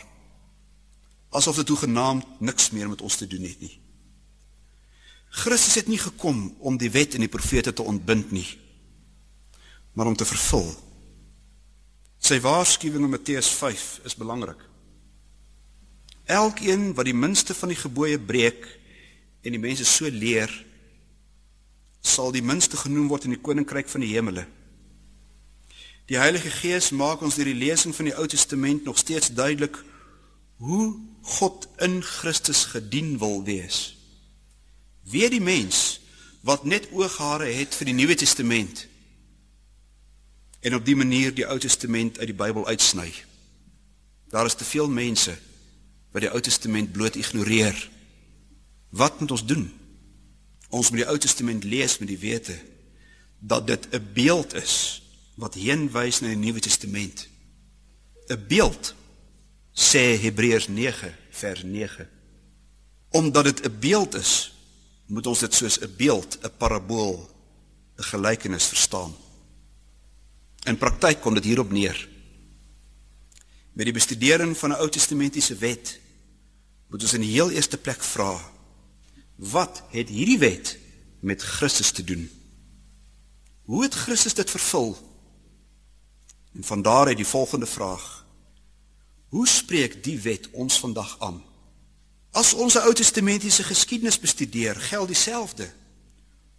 asof 1.29 1.59
dit 1.61 1.69
hoegenaamd 1.69 2.41
niks 2.41 2.71
meer 2.73 2.89
met 2.89 3.01
ons 3.05 3.15
te 3.15 3.27
doen 3.29 3.45
het 3.45 3.59
nie. 3.61 3.75
Christus 5.29 5.75
het 5.77 5.87
nie 5.87 5.99
gekom 6.01 6.55
om 6.57 6.77
die 6.81 6.89
wet 6.89 7.13
en 7.13 7.21
die 7.21 7.29
profete 7.29 7.73
te 7.73 7.85
ontbind 7.85 8.31
nie, 8.33 8.47
maar 9.93 10.09
om 10.09 10.17
te 10.17 10.25
vervul. 10.25 10.71
Sy 12.19 12.39
waarskuwing 12.41 13.05
in 13.05 13.13
Matteus 13.13 13.51
5 13.61 13.85
is 14.09 14.17
belangrik. 14.17 14.59
Elkeen 16.25 16.93
wat 16.97 17.05
die 17.05 17.15
minste 17.15 17.53
van 17.53 17.71
die 17.71 17.77
gebooie 17.77 18.19
breek 18.19 18.65
en 19.41 19.55
die 19.55 19.61
mense 19.61 19.85
so 19.85 20.09
leer, 20.11 20.51
sal 22.01 22.31
die 22.31 22.43
minste 22.43 22.77
genoem 22.79 23.09
word 23.11 23.27
in 23.27 23.35
die 23.35 23.43
koninkryk 23.43 23.89
van 23.91 24.03
die 24.03 24.13
hemele. 24.13 24.45
Die 26.09 26.17
Heilige 26.17 26.49
Gees 26.49 26.89
maak 26.89 27.21
ons 27.21 27.37
deur 27.37 27.45
die 27.51 27.59
lesing 27.59 27.93
van 27.93 28.09
die 28.09 28.15
Ou 28.17 28.25
Testament 28.27 28.87
nog 28.87 28.97
steeds 28.97 29.29
duidelik 29.37 29.77
hoe 30.57 30.97
God 31.21 31.67
in 31.77 32.01
Christus 32.03 32.65
gedien 32.73 33.17
wil 33.21 33.43
wees. 33.45 33.95
Wie 35.03 35.29
die 35.29 35.41
mens 35.41 35.99
wat 36.41 36.65
net 36.65 36.89
ooghare 36.95 37.51
het 37.53 37.75
vir 37.75 37.91
die 37.91 37.97
Nuwe 37.97 38.15
Testament 38.15 38.87
en 40.59 40.75
op 40.75 40.85
die 40.85 40.95
manier 40.95 41.33
die 41.35 41.45
Ou 41.47 41.59
Testament 41.59 42.19
uit 42.19 42.31
die 42.31 42.35
Bybel 42.35 42.67
uitsny. 42.67 43.11
Daar 44.33 44.45
is 44.49 44.57
te 44.57 44.65
veel 44.65 44.89
mense 44.89 45.37
wat 46.11 46.25
die 46.25 46.31
Ou 46.31 46.41
Testament 46.41 46.91
bloot 46.91 47.15
ignoreer. 47.15 47.77
Wat 48.89 49.19
moet 49.19 49.31
ons 49.31 49.45
doen? 49.45 49.79
Ons 50.69 50.89
moet 50.89 51.01
die 51.01 51.09
Ou 51.09 51.17
Testament 51.17 51.63
lees 51.63 51.97
met 51.97 52.07
die 52.07 52.19
wete 52.21 52.57
dat 53.39 53.67
dit 53.67 53.87
'n 53.91 54.09
beeld 54.13 54.53
is 54.53 55.01
wat 55.35 55.53
heenwys 55.53 56.19
na 56.19 56.27
die 56.27 56.35
Nuwe 56.35 56.59
Testament. 56.59 57.27
'n 58.27 58.45
Beeld 58.47 58.93
sê 59.73 60.19
Hebreërs 60.19 60.67
9 60.67 61.15
vers 61.29 61.63
9. 61.63 62.09
Omdat 63.09 63.43
dit 63.43 63.65
'n 63.65 63.79
beeld 63.79 64.15
is, 64.15 64.53
moet 65.05 65.27
ons 65.27 65.39
dit 65.39 65.53
soos 65.53 65.79
'n 65.79 65.93
beeld, 65.97 66.37
'n 66.41 66.51
parabool, 66.57 67.29
'n 67.97 68.03
gelykenis 68.03 68.65
verstaan. 68.65 69.15
In 70.63 70.77
praktyk 70.77 71.21
kom 71.21 71.33
dit 71.33 71.43
hierop 71.43 71.71
neer. 71.71 72.07
Met 73.73 73.85
die 73.85 73.93
bestudering 73.93 74.57
van 74.57 74.69
'n 74.69 74.79
Ou 74.81 74.89
Testamentiese 74.89 75.55
wet 75.55 75.99
moet 76.87 77.01
ons 77.01 77.13
in 77.13 77.21
die 77.21 77.31
heel 77.31 77.49
eerste 77.49 77.77
plek 77.77 78.03
vra: 78.03 78.51
Wat 79.39 79.83
het 79.89 80.09
hierdie 80.09 80.39
wet 80.39 80.77
met 81.19 81.41
Christus 81.41 81.91
te 81.91 82.03
doen? 82.03 82.31
Hoe 83.61 83.83
het 83.83 83.93
Christus 83.93 84.33
dit 84.33 84.49
vervul? 84.49 84.97
En 86.53 86.63
van 86.63 86.81
daar 86.81 87.05
uit 87.05 87.17
die 87.17 87.25
volgende 87.25 87.65
vraag: 87.65 88.25
Hoe 89.27 89.47
spreek 89.47 90.03
die 90.03 90.19
wet 90.19 90.49
ons 90.51 90.79
vandag 90.79 91.19
aan? 91.19 91.43
As 92.31 92.53
ons 92.53 92.73
die 92.73 92.81
Ou 92.81 92.93
Testamentiese 92.93 93.63
geskiedenis 93.63 94.19
bestudeer, 94.19 94.75
geld 94.75 95.07
dieselfde. 95.07 95.71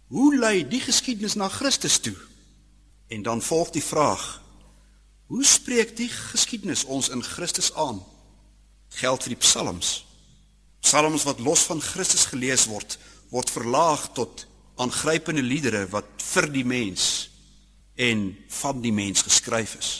Hoe 0.07 0.37
lei 0.37 0.67
die 0.67 0.81
geskiedenis 0.81 1.33
na 1.33 1.47
Christus 1.47 1.99
toe? 1.99 2.17
En 3.07 3.21
dan 3.21 3.41
volg 3.41 3.69
die 3.69 3.83
vraag: 3.83 4.41
Hoe 5.25 5.45
spreek 5.45 5.97
die 5.97 6.09
geskiedenis 6.09 6.83
ons 6.83 7.09
in 7.09 7.23
Christus 7.23 7.73
aan? 7.73 8.03
Geld 8.89 9.23
vir 9.23 9.29
die 9.29 9.43
psalms. 9.45 10.10
Psalms 10.81 11.23
wat 11.23 11.39
los 11.39 11.65
van 11.69 11.81
Christus 11.81 12.25
gelees 12.31 12.65
word, 12.69 12.97
word 13.29 13.49
verlaag 13.53 14.07
tot 14.17 14.45
aangrypende 14.81 15.43
liedere 15.45 15.85
wat 15.93 16.07
vir 16.33 16.49
die 16.51 16.65
mens 16.65 17.29
en 17.95 18.31
van 18.61 18.81
die 18.81 18.93
mens 18.93 19.21
geskryf 19.21 19.75
is. 19.77 19.91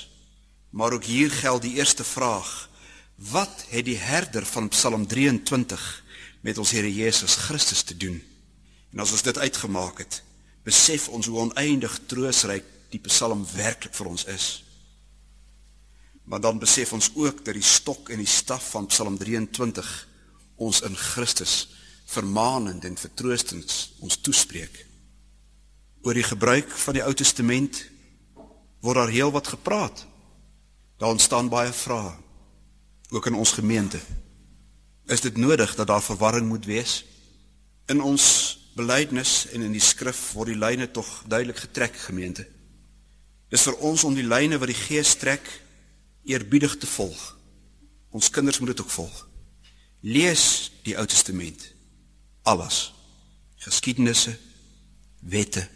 Maar 0.71 0.97
ook 0.97 1.05
hier 1.05 1.31
geld 1.31 1.61
die 1.61 1.75
eerste 1.77 2.03
vraag: 2.03 2.69
Wat 3.15 3.65
het 3.69 3.85
die 3.85 3.97
herder 3.97 4.45
van 4.45 4.69
Psalm 4.69 5.07
23 5.07 6.03
met 6.41 6.57
ons 6.57 6.71
Here 6.71 6.93
Jesus 6.93 7.35
Christus 7.35 7.83
te 7.83 7.97
doen? 7.97 8.21
En 8.91 8.99
as 8.99 9.11
ons 9.11 9.21
dit 9.21 9.37
uitgemaak 9.37 10.01
het, 10.01 10.23
besef 10.63 11.07
ons 11.09 11.27
hoe 11.27 11.39
oneindig 11.39 11.99
troosryk 12.05 12.65
die 12.91 12.99
Psalm 13.05 13.45
werklik 13.55 13.93
vir 13.95 14.07
ons 14.07 14.25
is. 14.25 14.47
Maar 16.23 16.41
dan 16.41 16.59
besef 16.59 16.93
ons 16.93 17.11
ook 17.15 17.45
dat 17.45 17.53
die 17.53 17.65
stok 17.65 18.09
en 18.09 18.21
die 18.21 18.29
staf 18.29 18.71
van 18.75 18.89
Psalm 18.91 19.17
23 19.17 19.91
ons 20.62 20.82
in 20.86 20.95
Christus 20.97 21.69
vermaanend 22.12 22.86
en 22.86 22.97
vertroostend 23.00 23.74
ons 24.04 24.19
toespreek. 24.21 24.86
Oor 26.06 26.17
die 26.17 26.26
gebruik 26.26 26.69
van 26.86 26.97
die 26.97 27.04
Ou 27.06 27.13
Testament 27.17 27.84
word 28.82 29.00
daar 29.00 29.13
heelwat 29.13 29.47
gepraat. 29.54 30.06
Daar 31.02 31.13
ontstaan 31.13 31.50
baie 31.50 31.74
vrae 31.74 32.13
ook 33.12 33.28
in 33.28 33.36
ons 33.36 33.52
gemeente. 33.52 34.00
Is 35.12 35.21
dit 35.21 35.38
nodig 35.38 35.76
dat 35.76 35.88
daar 35.88 36.04
verwarring 36.04 36.47
moet 36.47 36.65
wees? 36.65 37.02
In 37.91 38.02
ons 38.02 38.26
belydenis 38.76 39.50
en 39.52 39.65
in 39.67 39.74
die 39.76 39.84
skrif 39.84 40.32
word 40.38 40.54
die 40.54 40.60
lyne 40.60 40.88
tog 40.91 41.10
duidelik 41.28 41.60
getrek 41.65 41.97
gemeente. 42.06 42.45
Dis 43.52 43.65
vir 43.67 43.82
ons 43.84 44.06
om 44.08 44.15
die 44.15 44.28
lyne 44.28 44.62
wat 44.62 44.71
die 44.71 44.80
Gees 44.80 45.17
trek 45.19 45.43
eerbiedig 46.24 46.78
te 46.80 46.88
volg. 46.88 47.19
Ons 48.15 48.32
kinders 48.32 48.62
moet 48.62 48.71
dit 48.71 48.84
ook 48.86 48.95
volg. 48.95 49.28
Lees 50.01 50.71
die 50.83 50.97
Ou 50.97 51.05
Testament. 51.05 51.73
Alles. 52.43 52.93
Geskiedenisse, 53.61 54.33
wette, 55.21 55.67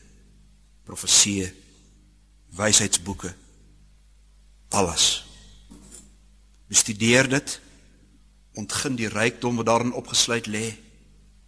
profesieë, 0.85 1.51
wysheidsboeke 2.57 3.35
alles. 4.75 5.25
Bestudeer 6.67 7.29
dit. 7.29 7.59
Ontgin 8.55 8.95
die 8.95 9.11
rykdom 9.11 9.59
wat 9.59 9.65
daarin 9.65 9.93
opgesluit 9.93 10.47
lê. 10.47 10.75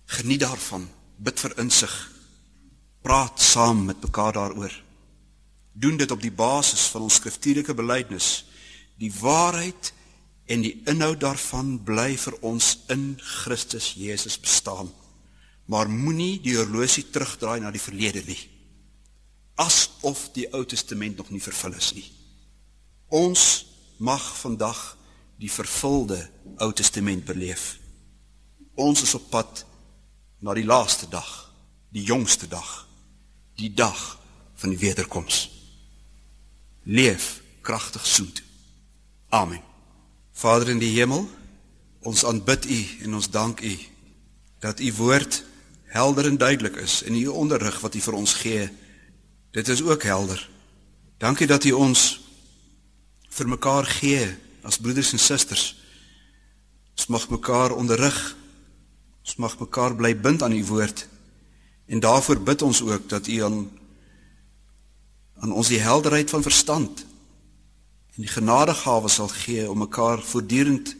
Geniet 0.05 0.43
daarvan. 0.43 0.87
Bid 1.17 1.39
vir 1.39 1.55
insig. 1.59 1.93
Praat 3.01 3.41
saam 3.41 3.85
met 3.85 4.01
mekaar 4.01 4.33
daaroor. 4.33 4.73
Doen 5.71 5.97
dit 5.97 6.11
op 6.11 6.21
die 6.21 6.31
basis 6.31 6.87
van 6.91 7.07
ons 7.07 7.19
skriftuurlike 7.19 7.73
belydenis. 7.73 8.45
Die 8.97 9.13
waarheid 9.19 9.93
en 10.47 10.63
die 10.63 10.77
inhoud 10.87 11.19
daarvan 11.19 11.75
bly 11.83 12.13
vir 12.19 12.37
ons 12.47 12.77
in 12.93 13.17
Christus 13.19 13.93
Jesus 13.99 14.39
bestaan. 14.39 14.89
Maar 15.67 15.91
moenie 15.91 16.39
die 16.39 16.55
horlosie 16.55 17.09
terugdraai 17.11 17.59
na 17.59 17.71
die 17.75 17.83
verlede 17.83 18.23
nie. 18.27 18.39
Asof 19.59 20.29
die 20.37 20.47
Ou 20.55 20.63
Testament 20.65 21.17
nog 21.17 21.33
nie 21.33 21.43
vervul 21.43 21.75
is 21.75 21.91
nie. 21.97 22.05
Ons 23.11 23.65
mag 23.97 24.23
vandag 24.39 24.79
die 25.41 25.51
vervulde 25.51 26.21
Ou 26.63 26.71
Testament 26.71 27.25
beleef. 27.25 27.75
Ons 28.77 29.03
is 29.03 29.15
op 29.17 29.27
pad 29.33 29.65
na 30.39 30.53
die 30.53 30.65
laaste 30.65 31.09
dag, 31.09 31.29
die 31.89 32.05
jongste 32.05 32.47
dag, 32.47 32.85
die 33.57 33.73
dag 33.73 34.17
van 34.55 34.69
die 34.69 34.79
wederkoms. 34.79 35.47
Leef 36.83 37.41
kragtig 37.61 38.05
soet. 38.07 38.43
Amen. 39.29 39.76
Vader 40.37 40.69
in 40.69 40.77
die 40.77 40.93
hemel, 40.93 41.23
ons 42.05 42.21
aanbid 42.25 42.67
U 42.69 42.79
en 43.07 43.17
ons 43.17 43.29
dank 43.33 43.61
U 43.65 43.73
dat 44.61 44.79
U 44.79 44.91
woord 44.99 45.39
helder 45.89 46.27
en 46.29 46.37
duidelik 46.37 46.75
is 46.83 46.99
en 47.03 47.17
U 47.17 47.25
onderrig 47.27 47.79
wat 47.81 47.95
U 47.97 48.01
vir 48.05 48.17
ons 48.19 48.33
gee. 48.37 48.67
Dit 49.51 49.67
is 49.67 49.81
ook 49.81 50.05
helder. 50.05 50.37
Dankie 51.17 51.47
dat 51.49 51.65
U 51.65 51.71
ons 51.71 52.19
vir 53.33 53.49
mekaar 53.49 53.89
gee 53.97 54.29
as 54.61 54.77
broeders 54.77 55.15
en 55.17 55.21
susters. 55.21 55.73
Ons 56.93 57.09
mag 57.13 57.29
mekaar 57.33 57.73
onderrig. 57.73 58.17
Ons 59.25 59.35
mag 59.41 59.57
mekaar 59.59 59.97
bly 59.97 60.13
bind 60.17 60.43
aan 60.43 60.53
u 60.53 60.63
woord. 60.65 61.07
En 61.87 61.99
daarvoor 61.99 62.41
bid 62.45 62.61
ons 62.61 62.81
ook 62.81 63.09
dat 63.09 63.27
u 63.27 63.41
aan 63.41 63.59
aan 65.37 65.51
ons 65.53 65.69
die 65.69 65.81
helderheid 65.81 66.29
van 66.29 66.41
verstand 66.41 67.06
en 68.17 68.25
die 68.25 68.33
genadegawe 68.33 69.09
sal 69.13 69.29
gee 69.29 69.67
om 69.69 69.83
mekaar 69.85 70.23
voortdurend 70.25 70.95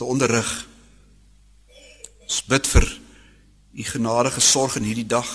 te 0.00 0.04
onderrig. 0.04 0.48
Ons 2.24 2.40
bid 2.48 2.70
vir 2.72 2.86
u 3.78 3.84
genadige 3.84 4.40
sorg 4.40 4.78
in 4.80 4.86
hierdie 4.88 5.06
dag. 5.06 5.28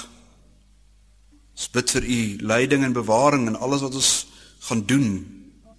Ons 1.53 1.67
bid 1.69 1.93
vir 1.93 2.07
u 2.15 2.19
leiding 2.49 2.83
en 2.83 2.95
bewaring 2.97 3.45
in 3.47 3.59
alles 3.61 3.85
wat 3.85 3.93
ons 3.93 4.13
gaan 4.65 4.81
doen 4.89 5.11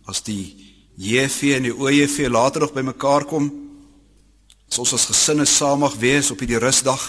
as 0.06 0.22
die 0.22 0.54
JV 0.94 1.56
en 1.56 1.66
die 1.66 1.74
OJV 1.74 2.28
later 2.30 2.62
nog 2.62 2.76
bymekaar 2.76 3.26
kom, 3.26 3.50
as 4.70 4.78
ons 4.78 4.94
as 4.94 5.08
gesinne 5.10 5.48
saam 5.50 5.82
mag 5.82 5.98
wees 5.98 6.30
op 6.30 6.38
hierdie 6.38 6.62
rusdag. 6.62 7.08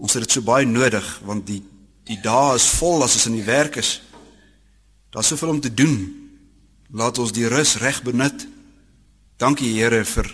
Ons 0.00 0.16
het 0.16 0.24
dit 0.24 0.38
so 0.38 0.48
baie 0.48 0.64
nodig 0.64 1.04
want 1.28 1.44
die 1.46 1.60
die 2.08 2.18
dae 2.24 2.56
is 2.56 2.72
vol 2.80 3.04
as 3.04 3.20
ons 3.20 3.28
in 3.28 3.36
die 3.36 3.46
werk 3.46 3.76
is. 3.78 4.00
Daar's 5.12 5.28
soveel 5.28 5.52
om 5.52 5.60
te 5.60 5.70
doen. 5.70 6.21
Laat 6.92 7.18
ons 7.18 7.32
die 7.32 7.48
rus 7.48 7.78
reg 7.80 8.02
benut 8.04 8.46
Dankie 9.42 9.72
Here 9.74 10.04
vir 10.06 10.28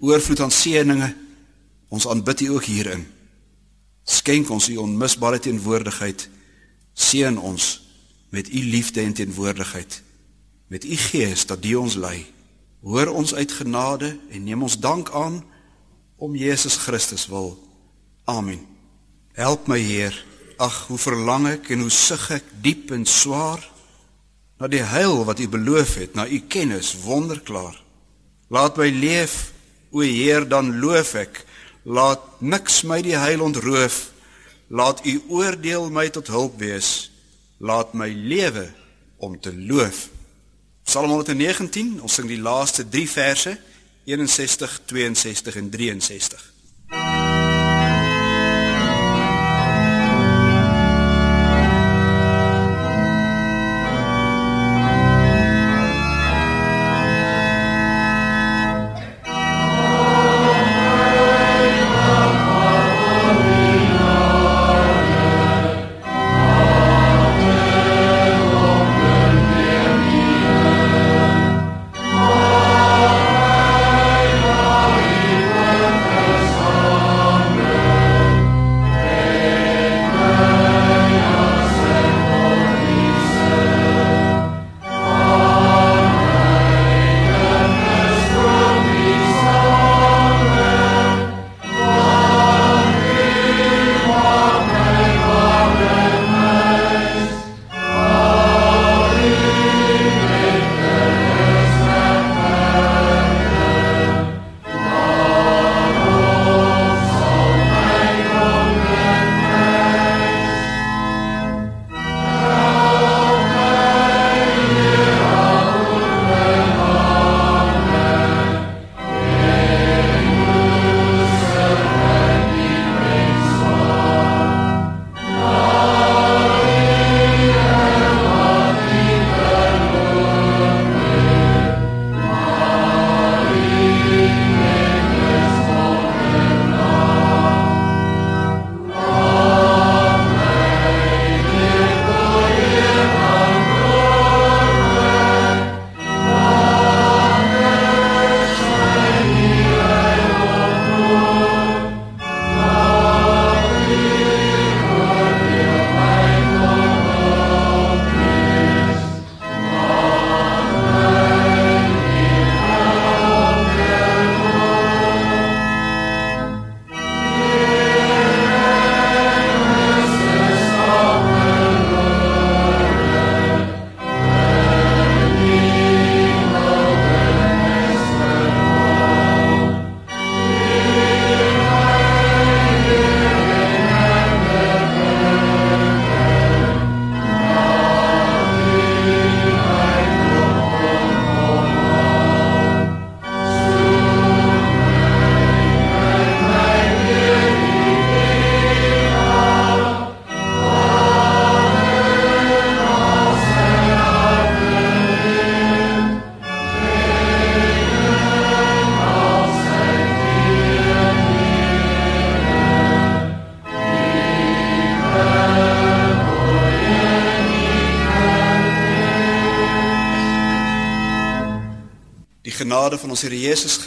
oorvloed 0.00 0.40
aan 0.40 0.54
seëninge. 0.54 1.10
Ons 1.92 2.06
aanbid 2.08 2.46
U 2.46 2.54
ook 2.56 2.64
hierin. 2.64 3.02
Skenk 4.08 4.48
ons 4.50 4.70
U 4.72 4.78
onmisbare 4.80 5.38
teenwoordigheid. 5.42 6.28
Seën 6.96 7.36
ons 7.38 7.66
met 8.32 8.48
U 8.48 8.62
liefde 8.72 9.02
en 9.02 9.12
teenwoordigheid. 9.12 9.98
Met 10.72 10.86
U 10.88 10.96
Gees 10.96 11.44
dat 11.46 11.60
die 11.62 11.76
ons 11.78 11.98
lei. 12.00 12.24
Hoor 12.80 13.12
ons 13.12 13.34
uit 13.34 13.52
genade 13.52 14.14
en 14.30 14.44
neem 14.44 14.62
ons 14.62 14.78
dank 14.80 15.12
aan 15.12 15.42
om 16.16 16.36
Jesus 16.36 16.76
Christus 16.80 17.26
wil. 17.28 17.52
Amen. 18.24 18.64
Help 19.36 19.68
my 19.68 19.78
Heer. 19.78 20.16
Ag, 20.56 20.86
hoe 20.88 20.98
verlang 20.98 21.50
ek 21.52 21.68
en 21.74 21.84
hoe 21.84 21.92
sug 21.92 22.30
ek 22.32 22.48
diep 22.64 22.94
en 22.96 23.04
swaar 23.04 23.60
na 24.62 24.68
die 24.70 24.84
heil 24.86 25.24
wat 25.26 25.40
U 25.42 25.48
beloof 25.50 25.96
het, 25.98 26.12
na 26.14 26.22
U 26.22 26.38
kennis 26.46 26.92
wonderklaar. 27.02 27.74
Laat 28.46 28.76
my 28.78 28.92
leef, 28.94 29.50
o 29.90 30.04
Heer, 30.06 30.46
dan 30.46 30.76
loof 30.78 31.16
ek. 31.18 31.40
Laat 31.82 32.22
niks 32.38 32.84
my 32.86 33.00
die 33.02 33.16
heil 33.18 33.42
ontroof. 33.42 34.12
Laat 34.70 35.02
U 35.02 35.16
oordeel 35.34 35.90
my 35.90 36.06
tot 36.14 36.30
hulp 36.30 36.62
wees. 36.62 37.10
Laat 37.58 37.90
my 37.98 38.06
lewe 38.14 38.68
om 39.18 39.34
te 39.34 39.50
loof. 39.50 40.06
Psalm 40.86 41.10
119, 41.10 41.98
ons 41.98 42.14
sing 42.20 42.30
die 42.30 42.38
laaste 42.38 42.86
3 42.86 43.02
verse, 43.10 43.58
61, 44.06 44.78
62 44.86 45.58
en 45.58 45.74
63. 45.74 46.51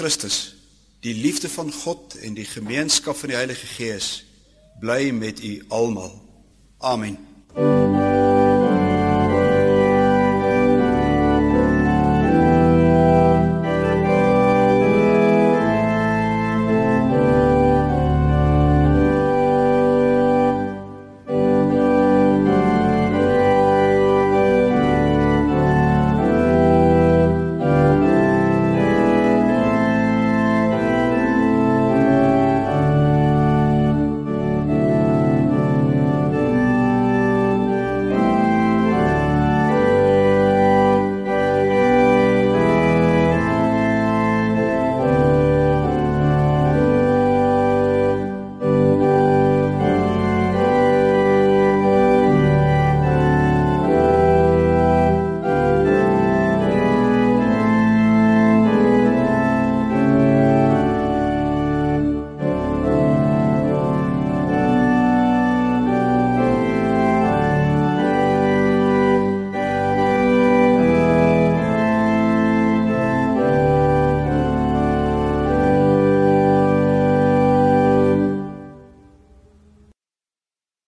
Christus, 0.06 0.56
die 1.00 1.16
liefde 1.16 1.50
van 1.50 1.72
God 1.74 2.14
en 2.22 2.36
die 2.38 2.46
gemeenskap 2.46 3.18
van 3.18 3.32
die 3.32 3.38
Heilige 3.40 3.66
Gees 3.66 4.10
bly 4.78 5.10
met 5.10 5.42
u 5.42 5.64
almal. 5.74 6.14
Amen. 6.78 7.18